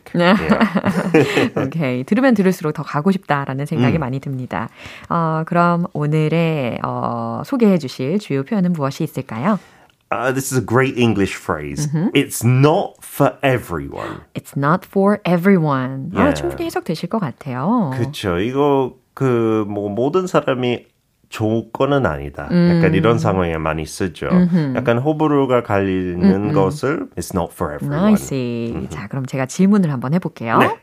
오케이. 1.56 2.04
들으면 2.04 2.34
들을수록 2.34 2.72
더 2.74 2.82
가고 2.82 3.10
싶다라는 3.12 3.66
생각이 3.66 3.98
음. 3.98 4.00
많이 4.00 4.20
듭니다. 4.20 4.68
어, 5.08 5.42
그럼 5.46 5.86
오늘의 5.92 6.78
어, 6.84 7.42
소개해 7.44 7.78
주실 7.78 8.18
주요 8.18 8.42
표현은 8.42 8.72
무엇이 8.72 9.04
있을까요? 9.04 9.58
Uh, 10.10 10.30
this 10.30 10.52
is 10.52 10.58
a 10.58 10.66
great 10.66 10.98
English 10.98 11.34
phrase. 11.34 11.86
Mm-hmm. 11.88 12.10
It's 12.14 12.44
not 12.44 12.96
for 13.02 13.32
everyone. 13.42 14.20
It's 14.34 14.54
not 14.54 14.84
for 14.84 15.20
everyone. 15.24 16.10
Yeah. 16.12 16.32
아, 16.32 16.34
충분히 16.34 16.66
해석되실 16.66 17.08
것 17.08 17.18
같아요. 17.18 17.92
그렇죠. 17.94 18.38
이거 18.38 18.96
그 19.14 19.64
뭐 19.68 19.88
모든 19.88 20.26
사람이 20.26 20.84
조건은 21.31 22.05
아니다. 22.05 22.47
음. 22.51 22.77
약간 22.77 22.93
이런 22.93 23.19
상황에 23.19 23.57
많이 23.57 23.85
쓰죠. 23.85 24.27
음흠. 24.27 24.73
약간 24.75 24.97
호불호가 24.97 25.63
갈리는 25.63 26.23
음음. 26.23 26.53
것을 26.53 27.07
it's 27.17 27.35
not 27.35 27.51
for 27.53 27.75
everyone. 27.75 28.05
I 28.05 28.13
see. 28.13 28.71
음흠. 28.73 28.89
자, 28.89 29.07
그럼 29.07 29.25
제가 29.25 29.45
질문을 29.45 29.91
한번 29.91 30.13
해볼게요. 30.13 30.59
네. 30.59 30.79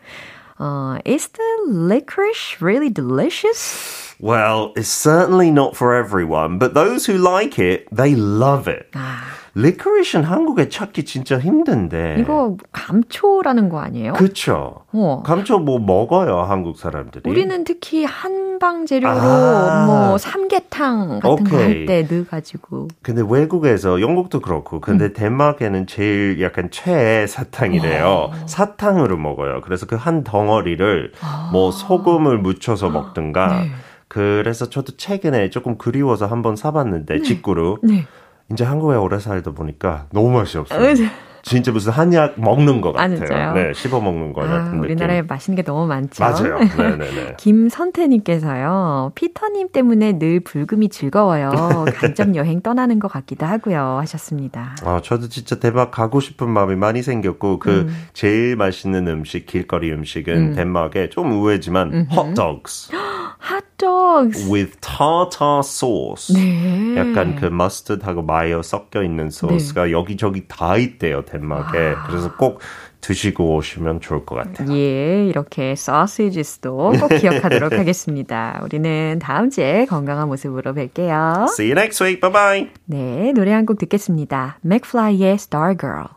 Uh, 0.61 0.99
is 1.05 1.29
the 1.29 1.65
licorice 1.67 2.61
really 2.61 2.89
delicious? 2.89 4.15
Well, 4.21 4.73
it's 4.77 4.89
certainly 4.89 5.51
not 5.51 5.75
for 5.75 5.95
everyone, 5.95 6.59
but 6.59 6.75
those 6.75 7.07
who 7.07 7.19
like 7.19 7.59
it, 7.59 7.89
they 7.91 8.15
love 8.15 8.69
it. 8.69 8.87
아. 8.95 9.38
리커리시는 9.56 10.26
한국에 10.26 10.70
찾기 10.70 11.06
진짜 11.06 11.40
힘든데. 11.40 12.18
이거 12.20 12.58
감초라는 12.72 13.70
거 13.70 13.80
아니에요? 13.80 14.14
그렇죠. 14.14 14.82
어. 14.92 15.24
감초 15.26 15.60
뭐 15.60 15.80
먹어요, 15.80 16.42
한국 16.42 16.78
사람들이. 16.78 17.30
우리는 17.30 17.64
특히 17.64 18.04
한방 18.06 18.86
재료로 18.86 19.12
아. 19.20 19.86
뭐 19.86 20.18
삼계탕 20.18 21.20
같은 21.20 21.44
거 21.46 21.58
할 21.58 21.86
때 21.86 22.08
넣어가지고. 22.10 22.88
근데 23.02 23.22
외국에서 23.28 24.02
영국도 24.02 24.40
그렇고, 24.42 24.80
근데 24.82 25.06
음. 25.06 25.14
덴마크에는 25.14 25.88
제일 25.88 26.42
약간 26.42 26.70
최애 26.72 27.28
사탕이래요. 27.28 28.06
오. 28.06 28.10
어. 28.10 28.34
사탕으로 28.48 29.18
먹어요. 29.18 29.62
그래서 29.62 29.86
그 29.86 30.00
한 30.00 30.24
덩어리를 30.24 31.12
아. 31.22 31.50
뭐 31.52 31.72
소금을 31.72 32.38
묻혀서 32.38 32.90
먹든가. 32.90 33.48
네. 33.64 33.72
그래서 34.08 34.70
저도 34.70 34.96
최근에 34.96 35.50
조금 35.50 35.78
그리워서 35.78 36.26
한번 36.26 36.56
사봤는데 36.56 37.16
네. 37.16 37.22
직구로. 37.22 37.80
네. 37.84 38.06
이제 38.52 38.64
한국에 38.64 38.96
오래 38.96 39.20
살다 39.20 39.52
보니까 39.52 40.08
너무 40.12 40.32
맛이 40.32 40.58
없어요. 40.58 40.96
진짜 41.42 41.72
무슨 41.72 41.92
한약 41.92 42.40
먹는 42.40 42.82
것 42.82 42.92
같아요. 42.94 43.50
아, 43.50 43.54
네, 43.54 43.74
씹어 43.74 44.02
먹는 44.02 44.34
것 44.34 44.44
아, 44.44 44.48
같은 44.48 44.80
우리나라에 44.80 45.22
맛있는 45.22 45.56
게 45.56 45.64
너무 45.64 45.88
많죠. 45.88 46.24
맞아요. 46.24 46.60
네네네. 46.78 47.36
김선태님께서요. 47.38 49.14
피터님 49.16 49.70
때문에 49.72 50.20
늘 50.20 50.42
불금이 50.42 50.90
즐거워요. 50.90 51.86
간접 51.96 52.36
여행 52.36 52.62
떠나는 52.62 53.00
것 53.00 53.08
같기도 53.10 53.46
하고요. 53.46 53.98
하셨습니다. 54.02 54.76
아, 54.84 55.02
저도 55.04 55.30
진짜 55.30 55.60
대박 55.60 55.92
가고 55.92 56.20
싶은 56.20 56.50
마음이 56.50 56.76
많이 56.76 57.02
생겼고 57.02 57.60
그 57.60 57.70
음. 57.88 57.96
제일 58.14 58.56
맛있는 58.56 59.08
음식, 59.08 59.46
길거리 59.46 59.92
음식은 59.92 60.34
음. 60.34 60.56
덴마크에 60.56 61.10
좀 61.10 61.32
우회지만 61.32 62.08
핫도그 62.10 62.64
스. 63.42 63.54
핫도그 63.80 64.52
with 64.52 64.78
tartar 64.82 65.60
sauce. 65.64 66.34
네. 66.36 66.96
약간 66.98 67.36
그 67.38 67.46
머스터드하고 67.46 68.22
마요 68.24 68.62
섞여 68.62 69.02
있는 69.04 69.30
소스가 69.30 69.86
네. 69.86 69.92
여기저기 69.94 70.48
다 70.48 70.76
있대요. 70.78 71.24
덴마크에. 71.24 71.94
아. 71.96 72.04
그래서 72.08 72.36
꼭 72.36 72.60
드시고 73.02 73.56
오시면 73.56 74.02
좋을 74.02 74.26
것 74.26 74.36
같아요. 74.36 74.76
예, 74.76 75.26
이렇게 75.26 75.74
소시지스도 75.76 76.92
꼭 77.00 77.08
기억하도록 77.08 77.72
하겠습니다. 77.80 78.60
우리는 78.62 79.20
다음 79.22 79.50
주에 79.50 79.86
건강한 79.86 80.28
모습으로 80.28 80.74
뵐게요. 80.74 81.46
See 81.50 81.72
you 81.72 81.80
next 81.80 82.04
week. 82.04 82.20
Bye 82.20 82.34
bye. 82.34 82.72
네, 82.86 83.32
노래 83.32 83.54
한 83.54 83.66
곡 83.66 83.78
듣겠습니다. 83.78 84.58
맥플라이의 84.62 85.36
Stargirl. 85.36 86.08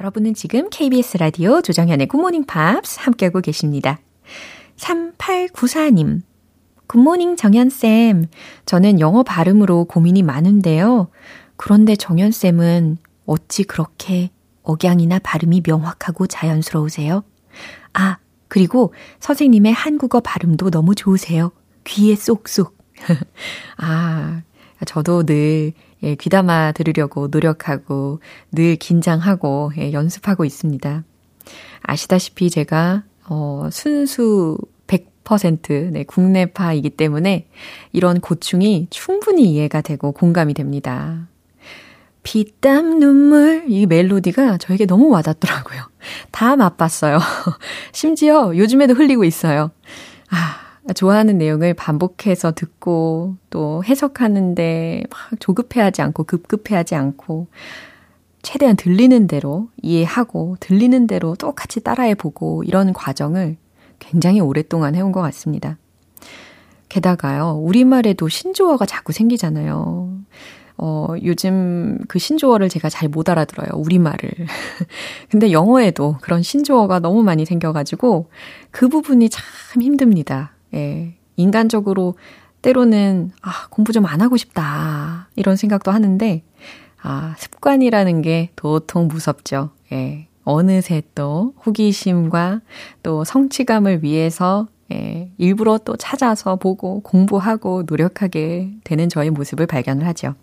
여러분은 0.00 0.32
지금 0.32 0.70
KBS 0.70 1.18
라디오 1.18 1.60
조정현의 1.60 2.06
굿모닝 2.08 2.44
팝스 2.46 3.00
함께하고 3.02 3.42
계십니다. 3.42 3.98
3894님. 4.78 6.22
굿모닝 6.90 7.36
정현쌤. 7.36 8.26
저는 8.66 8.98
영어 8.98 9.22
발음으로 9.22 9.84
고민이 9.84 10.24
많은데요. 10.24 11.06
그런데 11.56 11.94
정현쌤은 11.94 12.96
어찌 13.26 13.62
그렇게 13.62 14.30
억양이나 14.64 15.20
발음이 15.20 15.62
명확하고 15.64 16.26
자연스러우세요? 16.26 17.22
아, 17.92 18.18
그리고 18.48 18.92
선생님의 19.20 19.72
한국어 19.72 20.18
발음도 20.18 20.70
너무 20.70 20.96
좋으세요. 20.96 21.52
귀에 21.84 22.16
쏙쏙. 22.16 22.76
아, 23.78 24.42
저도 24.84 25.22
늘 25.22 25.72
예, 26.02 26.16
귀담아 26.16 26.72
들으려고 26.72 27.28
노력하고 27.28 28.18
늘 28.50 28.74
긴장하고 28.74 29.74
예, 29.78 29.92
연습하고 29.92 30.44
있습니다. 30.44 31.04
아시다시피 31.82 32.50
제가 32.50 33.04
어, 33.28 33.68
순수 33.70 34.58
100% 35.24 35.92
네, 35.92 36.04
국내파이기 36.04 36.90
때문에 36.90 37.46
이런 37.92 38.20
고충이 38.20 38.88
충분히 38.90 39.44
이해가 39.52 39.80
되고 39.80 40.12
공감이 40.12 40.54
됩니다. 40.54 41.28
피땀 42.22 42.98
눈물 42.98 43.64
이 43.68 43.86
멜로디가 43.86 44.58
저에게 44.58 44.86
너무 44.86 45.08
와닿더라고요. 45.08 45.80
다 46.30 46.56
맛봤어요. 46.56 47.18
심지어 47.92 48.56
요즘에도 48.56 48.94
흘리고 48.94 49.24
있어요. 49.24 49.70
아, 50.30 50.92
좋아하는 50.92 51.38
내용을 51.38 51.74
반복해서 51.74 52.52
듣고 52.52 53.36
또 53.48 53.82
해석하는데 53.84 55.04
막 55.10 55.40
조급해하지 55.40 56.02
않고 56.02 56.24
급급해하지 56.24 56.94
않고 56.94 57.46
최대한 58.42 58.76
들리는 58.76 59.26
대로 59.26 59.68
이해하고 59.82 60.56
들리는 60.60 61.06
대로 61.06 61.34
똑같이 61.34 61.80
따라해보고 61.80 62.64
이런 62.64 62.92
과정을 62.92 63.56
굉장히 64.00 64.40
오랫동안 64.40 64.96
해온 64.96 65.12
것 65.12 65.20
같습니다. 65.20 65.78
게다가요, 66.88 67.60
우리말에도 67.62 68.28
신조어가 68.28 68.84
자꾸 68.86 69.12
생기잖아요. 69.12 70.10
어, 70.82 71.08
요즘 71.22 71.98
그 72.08 72.18
신조어를 72.18 72.68
제가 72.68 72.88
잘 72.88 73.08
못 73.08 73.28
알아들어요. 73.28 73.68
우리말을. 73.74 74.30
근데 75.30 75.52
영어에도 75.52 76.16
그런 76.22 76.42
신조어가 76.42 77.00
너무 77.00 77.22
많이 77.22 77.44
생겨가지고 77.44 78.30
그 78.70 78.88
부분이 78.88 79.28
참 79.28 79.44
힘듭니다. 79.82 80.52
예. 80.74 81.14
인간적으로 81.36 82.14
때로는, 82.62 83.30
아, 83.42 83.68
공부 83.70 83.92
좀 83.92 84.06
안 84.06 84.20
하고 84.20 84.36
싶다. 84.36 85.28
이런 85.36 85.56
생각도 85.56 85.90
하는데, 85.92 86.42
아, 87.02 87.34
습관이라는 87.38 88.22
게 88.22 88.50
도통 88.56 89.08
무섭죠. 89.08 89.70
예. 89.92 90.28
어느새 90.44 91.02
또 91.14 91.54
호기심과 91.66 92.60
또 93.02 93.24
성취감을 93.24 94.02
위해서 94.02 94.68
예, 94.92 95.30
일부러 95.38 95.78
또 95.78 95.96
찾아서 95.96 96.56
보고 96.56 97.00
공부하고 97.02 97.84
노력하게 97.86 98.72
되는 98.84 99.08
저의 99.08 99.30
모습을 99.30 99.66
발견을 99.66 100.06
하죠. 100.08 100.34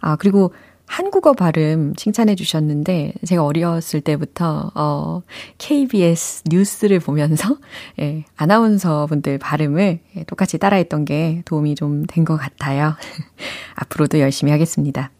아, 0.00 0.16
그리고 0.16 0.52
한국어 0.86 1.34
발음 1.34 1.94
칭찬해 1.96 2.34
주셨는데 2.34 3.12
제가 3.26 3.44
어렸을 3.44 4.00
때부터 4.00 4.70
어 4.74 5.22
KBS 5.58 6.44
뉴스를 6.50 6.98
보면서 6.98 7.56
예, 8.00 8.24
아나운서 8.36 9.06
분들 9.06 9.38
발음을 9.38 10.00
예, 10.16 10.24
똑같이 10.24 10.58
따라했던 10.58 11.04
게 11.04 11.42
도움이 11.44 11.74
좀 11.74 12.04
된 12.06 12.24
것 12.24 12.36
같아요. 12.36 12.94
앞으로도 13.76 14.18
열심히 14.20 14.50
하겠습니다. 14.52 15.10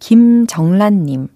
김정란 0.00 1.04
님. 1.04 1.28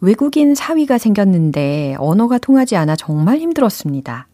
외국인 0.00 0.54
사위가 0.54 0.98
생겼는데 0.98 1.96
언어가 1.98 2.38
통하지 2.38 2.76
않아 2.76 2.96
정말 2.96 3.38
힘들었습니다. 3.38 4.28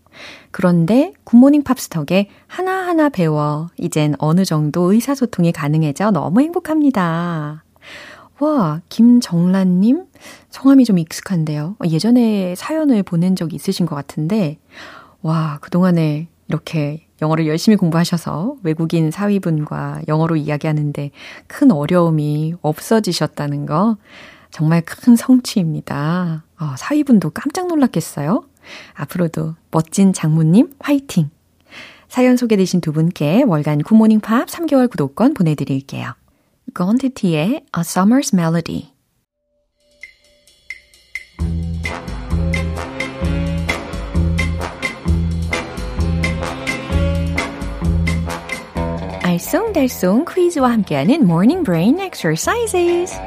그런데 0.50 1.12
굿모닝 1.24 1.62
팝스 1.62 1.88
덕에 1.88 2.28
하나하나 2.46 3.08
배워 3.08 3.68
이젠 3.78 4.14
어느 4.18 4.44
정도 4.44 4.92
의사소통이 4.92 5.52
가능해져 5.52 6.10
너무 6.10 6.40
행복합니다. 6.40 7.64
와, 8.40 8.80
김정란님? 8.88 10.04
성함이 10.50 10.84
좀 10.84 10.98
익숙한데요. 10.98 11.76
예전에 11.88 12.54
사연을 12.56 13.04
보낸 13.04 13.36
적이 13.36 13.54
있으신 13.54 13.86
것 13.86 13.94
같은데, 13.94 14.58
와, 15.22 15.58
그동안에 15.60 16.26
이렇게 16.48 17.06
영어를 17.22 17.46
열심히 17.46 17.76
공부하셔서 17.76 18.56
외국인 18.64 19.12
사위분과 19.12 20.02
영어로 20.08 20.34
이야기하는데 20.36 21.12
큰 21.46 21.70
어려움이 21.70 22.54
없어지셨다는 22.62 23.66
거 23.66 23.96
정말 24.52 24.82
큰 24.82 25.16
성취입니다. 25.16 26.44
어, 26.60 26.74
사위분도 26.76 27.30
깜짝 27.30 27.66
놀랐겠어요? 27.66 28.44
앞으로도 28.94 29.56
멋진 29.72 30.12
장모님 30.12 30.74
화이팅! 30.78 31.30
사연 32.08 32.36
소개되신 32.36 32.82
두 32.82 32.92
분께 32.92 33.42
월간 33.42 33.82
굿모닝 33.82 34.20
팝 34.20 34.46
3개월 34.46 34.88
구독권 34.88 35.34
보내드릴게요. 35.34 36.14
건티티의 36.74 37.46
A 37.48 37.80
Summer's 37.80 38.34
Melody 38.34 38.92
알쏭달쏭 49.22 50.32
퀴즈와 50.32 50.70
함께하는 50.72 51.22
Morning 51.22 51.64
Brain 51.64 51.98
Exercises 51.98 53.18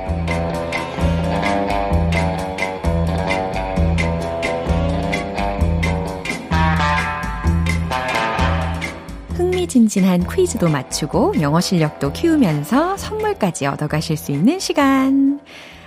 흥미진진한 9.66 10.28
퀴즈도 10.28 10.70
맞추고 10.70 11.42
영어 11.42 11.60
실력도 11.60 12.14
키우면서 12.14 12.98
선물까지 12.98 13.66
얻어가실 13.66 14.16
수 14.16 14.32
있는 14.32 14.60
시간. 14.60 15.40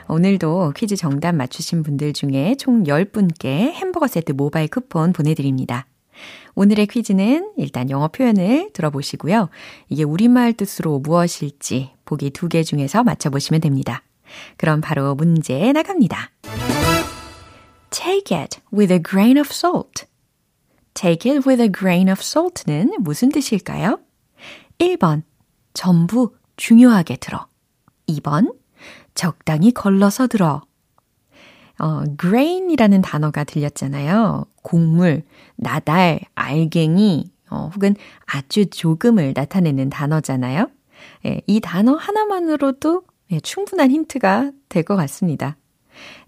오늘도 0.08 0.72
퀴즈 0.74 0.96
정답 0.96 1.34
맞추신 1.34 1.82
분들 1.82 2.12
중에 2.12 2.56
총 2.58 2.84
10분께 2.84 3.72
햄버거 3.72 4.06
세트 4.08 4.32
모바일 4.32 4.68
쿠폰 4.68 5.12
보내드립니다. 5.12 5.86
오늘의 6.54 6.86
퀴즈는 6.88 7.52
일단 7.56 7.88
영어 7.90 8.08
표현을 8.08 8.70
들어보시고요. 8.72 9.48
이게 9.88 10.02
우리말 10.02 10.54
뜻으로 10.54 10.98
무엇일지 10.98 11.90
보기 12.04 12.30
두 12.30 12.48
개 12.48 12.62
중에서 12.64 13.04
맞춰보시면 13.04 13.60
됩니다. 13.60 14.02
그럼 14.56 14.80
바로 14.80 15.14
문제 15.14 15.72
나갑니다. 15.72 16.30
Take 17.90 18.36
it 18.36 18.60
with 18.72 18.92
a 18.92 19.00
grain 19.00 19.38
of 19.38 19.48
salt. 19.52 20.07
Take 20.94 21.30
it 21.30 21.48
with 21.48 21.60
a 21.62 21.70
grain 21.70 22.08
of 22.08 22.20
salt는 22.20 22.92
무슨 23.00 23.28
뜻일까요? 23.30 24.00
1번, 24.78 25.22
전부 25.74 26.34
중요하게 26.56 27.16
들어. 27.16 27.46
2번, 28.08 28.54
적당히 29.14 29.72
걸러서 29.72 30.26
들어. 30.26 30.62
어, 31.80 32.02
grain이라는 32.20 33.02
단어가 33.02 33.44
들렸잖아요. 33.44 34.44
곡물, 34.62 35.22
나달, 35.56 36.20
알갱이, 36.34 37.30
어, 37.50 37.70
혹은 37.74 37.94
아주 38.26 38.66
조금을 38.66 39.32
나타내는 39.36 39.88
단어잖아요. 39.90 40.68
예, 41.26 41.40
이 41.46 41.60
단어 41.60 41.94
하나만으로도 41.94 43.02
예, 43.30 43.40
충분한 43.40 43.90
힌트가 43.90 44.50
될 44.68 44.82
것 44.82 44.96
같습니다. 44.96 45.56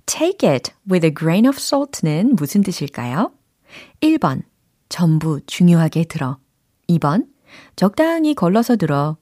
Take 0.07 0.49
it 0.49 0.73
with 0.91 1.05
a 1.05 1.13
grain 1.13 1.47
of 1.47 1.57
salt는 1.59 2.37
무슨 2.37 2.63
뜻일까요? 2.63 3.33
1번, 4.01 4.43
전부 4.91 5.41
중요하게 5.47 6.05
들어. 6.05 6.37
2번, 6.89 7.27
적당히 7.77 8.35
걸러서 8.35 8.77
들어. 8.77 9.17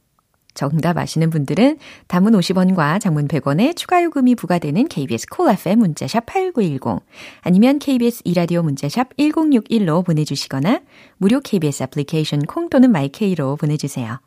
정답 0.54 0.98
아시는 0.98 1.30
분들은 1.30 1.78
단문 2.08 2.32
50원과 2.32 3.00
장문 3.00 3.28
100원의 3.28 3.76
추가 3.76 4.02
요금이 4.02 4.34
부과되는 4.34 4.88
KBS 4.88 5.26
콜 5.30 5.44
cool 5.44 5.54
FM 5.54 5.78
문자샵 5.78 6.26
8910 6.26 7.06
아니면 7.42 7.78
KBS 7.78 8.22
이라디오 8.24 8.62
문자샵 8.62 9.16
1061로 9.16 10.04
보내주시거나 10.04 10.80
무료 11.18 11.38
KBS 11.38 11.84
애플리케이션 11.84 12.40
콩 12.40 12.68
또는 12.70 12.90
마이케이로 12.90 13.54
보내주세요. 13.54 14.18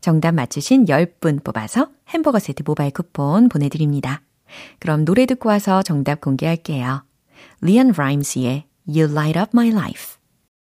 정답 0.00 0.34
맞추신 0.34 0.84
10분 0.84 1.42
뽑아서 1.42 1.88
햄버거 2.10 2.38
세트 2.38 2.62
모바일 2.64 2.92
쿠폰 2.92 3.48
보내드립니다. 3.48 4.22
그럼 4.78 5.04
노래 5.04 5.26
듣고 5.26 5.48
와서 5.48 5.82
정답 5.82 6.20
공개할게요. 6.20 7.02
리안 7.62 7.92
라임스의 7.96 8.66
You 8.86 9.10
Light 9.10 9.40
Up 9.40 9.50
My 9.54 9.70
Life 9.70 10.23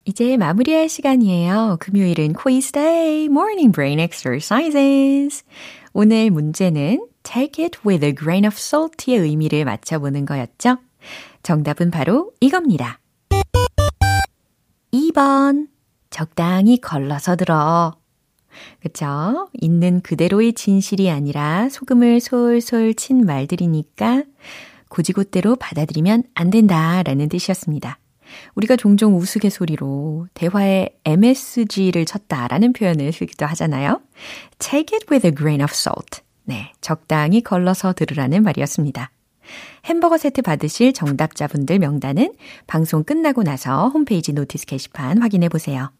이제 0.04 0.36
마무리할 0.36 0.88
시간이에요. 0.88 1.76
금요일은 1.78 2.32
quiz 2.32 2.72
day, 2.72 3.24
morning 3.26 3.72
brain 3.72 4.00
exercises. 4.00 5.44
오늘 5.92 6.30
문제는 6.30 7.06
take 7.22 7.64
it 7.64 7.78
with 7.86 8.04
a 8.04 8.12
grain 8.12 8.44
of 8.44 8.56
salt의 8.56 9.18
의미를 9.18 9.64
맞춰보는 9.64 10.26
거였죠. 10.26 10.78
정답은 11.42 11.90
바로 11.90 12.32
이겁니다. 12.40 12.98
2번. 14.92 15.68
적당히 16.10 16.78
걸러서 16.78 17.36
들어. 17.36 17.96
그쵸? 18.80 19.48
있는 19.54 20.00
그대로의 20.02 20.52
진실이 20.52 21.10
아니라 21.10 21.68
소금을 21.70 22.20
솔솔 22.20 22.94
친 22.94 23.24
말들이니까 23.24 24.24
고지고대로 24.88 25.56
받아들이면 25.56 26.24
안 26.34 26.50
된다라는 26.50 27.28
뜻이었습니다. 27.30 27.98
우리가 28.54 28.76
종종 28.76 29.16
우스갯소리로 29.16 30.26
대화에 30.34 30.88
MSG를 31.04 32.04
쳤다라는 32.04 32.72
표현을 32.72 33.12
쓰기도 33.12 33.46
하잖아요. 33.46 34.00
Take 34.58 34.96
it 34.96 35.06
with 35.10 35.26
a 35.26 35.34
grain 35.34 35.62
of 35.62 35.72
salt. 35.72 36.22
네, 36.44 36.72
적당히 36.80 37.40
걸러서 37.40 37.92
들으라는 37.92 38.42
말이었습니다. 38.42 39.10
햄버거 39.84 40.18
세트 40.18 40.42
받으실 40.42 40.92
정답자분들 40.92 41.78
명단은 41.78 42.32
방송 42.66 43.04
끝나고 43.04 43.42
나서 43.42 43.88
홈페이지 43.88 44.32
notice 44.32 44.66
게시판 44.66 45.20
확인해 45.20 45.48
보세요. 45.48 45.92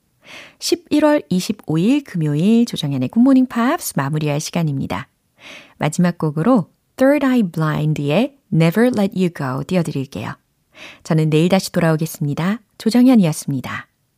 11월 0.59 1.29
25일 1.29 2.05
금요일 2.05 2.65
조정현의 2.65 3.09
굿모닝 3.09 3.47
팝스 3.47 3.95
마무리할 3.97 4.41
시간입니다. 4.41 5.09
마지막 5.79 6.19
곡으로 6.19 6.71
Third 6.97 7.27
Eye 7.27 7.43
Blind의 7.43 8.37
Never 8.53 8.91
Let 8.97 9.17
You 9.17 9.31
Go 9.31 9.65
띄워드릴게요. 9.67 10.42
저는 11.05 11.31
내일 11.31 11.49
다시 11.49 11.73
돌아오겠습니다. 11.73 12.61
조정현이었습니다. 12.79 13.92